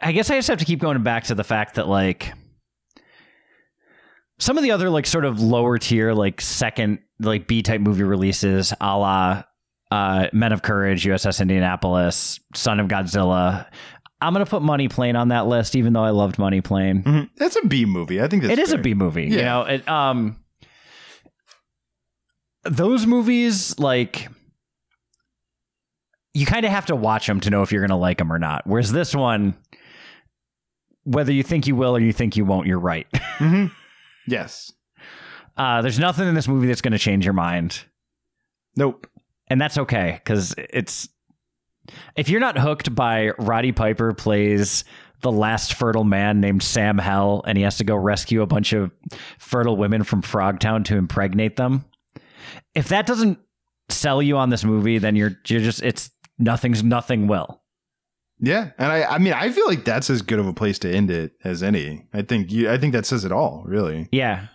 [0.00, 2.32] I guess I just have to keep going back to the fact that like
[4.38, 8.02] some of the other like sort of lower tier like second like B type movie
[8.02, 9.42] releases, a la
[9.90, 13.66] uh, Men of Courage, USS Indianapolis, Son of Godzilla.
[14.20, 17.02] I'm gonna put Money Plane on that list, even though I loved Money Plane.
[17.02, 17.30] Mhm.
[17.36, 18.22] That's a B movie.
[18.22, 18.78] I think that's It is a.
[18.78, 19.24] B movie.
[19.24, 20.36] You know, it, um,
[22.64, 24.28] those movies like
[26.34, 28.32] you kind of have to watch them to know if you're going to like them
[28.32, 28.62] or not.
[28.66, 29.54] Whereas this one,
[31.04, 33.06] whether you think you will or you think you won't, you're right.
[33.38, 33.70] Mhm.
[34.26, 34.72] Yes.
[35.56, 37.84] Uh, there's nothing in this movie that's going to change your mind,
[38.76, 39.06] Nope.
[39.48, 41.08] and that's okay because it's
[42.16, 44.84] if you're not hooked by Roddy Piper plays
[45.20, 48.72] the last fertile man named Sam Hell, and he has to go rescue a bunch
[48.72, 48.90] of
[49.38, 51.84] fertile women from Frogtown to impregnate them.
[52.74, 53.38] If that doesn't
[53.88, 57.61] sell you on this movie, then you're you're just it's nothing's nothing will.
[58.44, 60.92] Yeah, and I, I mean, I feel like that's as good of a place to
[60.92, 62.08] end it as any.
[62.12, 64.08] I think you, I think that says it all, really.
[64.10, 64.48] Yeah.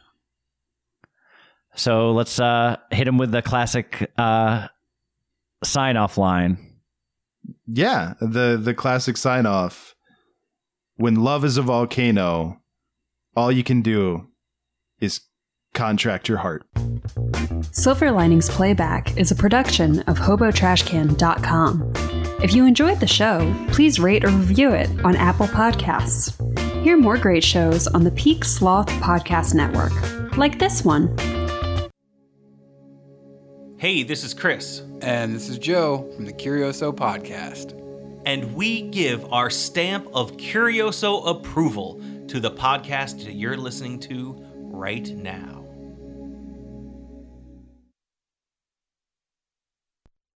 [1.74, 4.68] So let's uh, hit him with the classic uh,
[5.64, 6.58] sign off line.
[7.66, 9.96] Yeah, the the classic sign off.
[10.98, 12.60] When love is a volcano,
[13.38, 14.28] all you can do
[15.00, 15.22] is
[15.74, 16.68] contract your heart.
[17.72, 22.17] Silver Linings Playback is a production of HoboTrashCan.com.
[22.44, 26.34] If you enjoyed the show, please rate or review it on Apple Podcasts.
[26.84, 31.16] Hear more great shows on the Peak Sloth Podcast Network, like this one.
[33.80, 37.74] Hey, this is Chris, And this is Joe from the Curioso Podcast.
[38.26, 44.36] and we give our stamp of Curioso approval to the podcast that you're listening to
[44.56, 45.57] right now.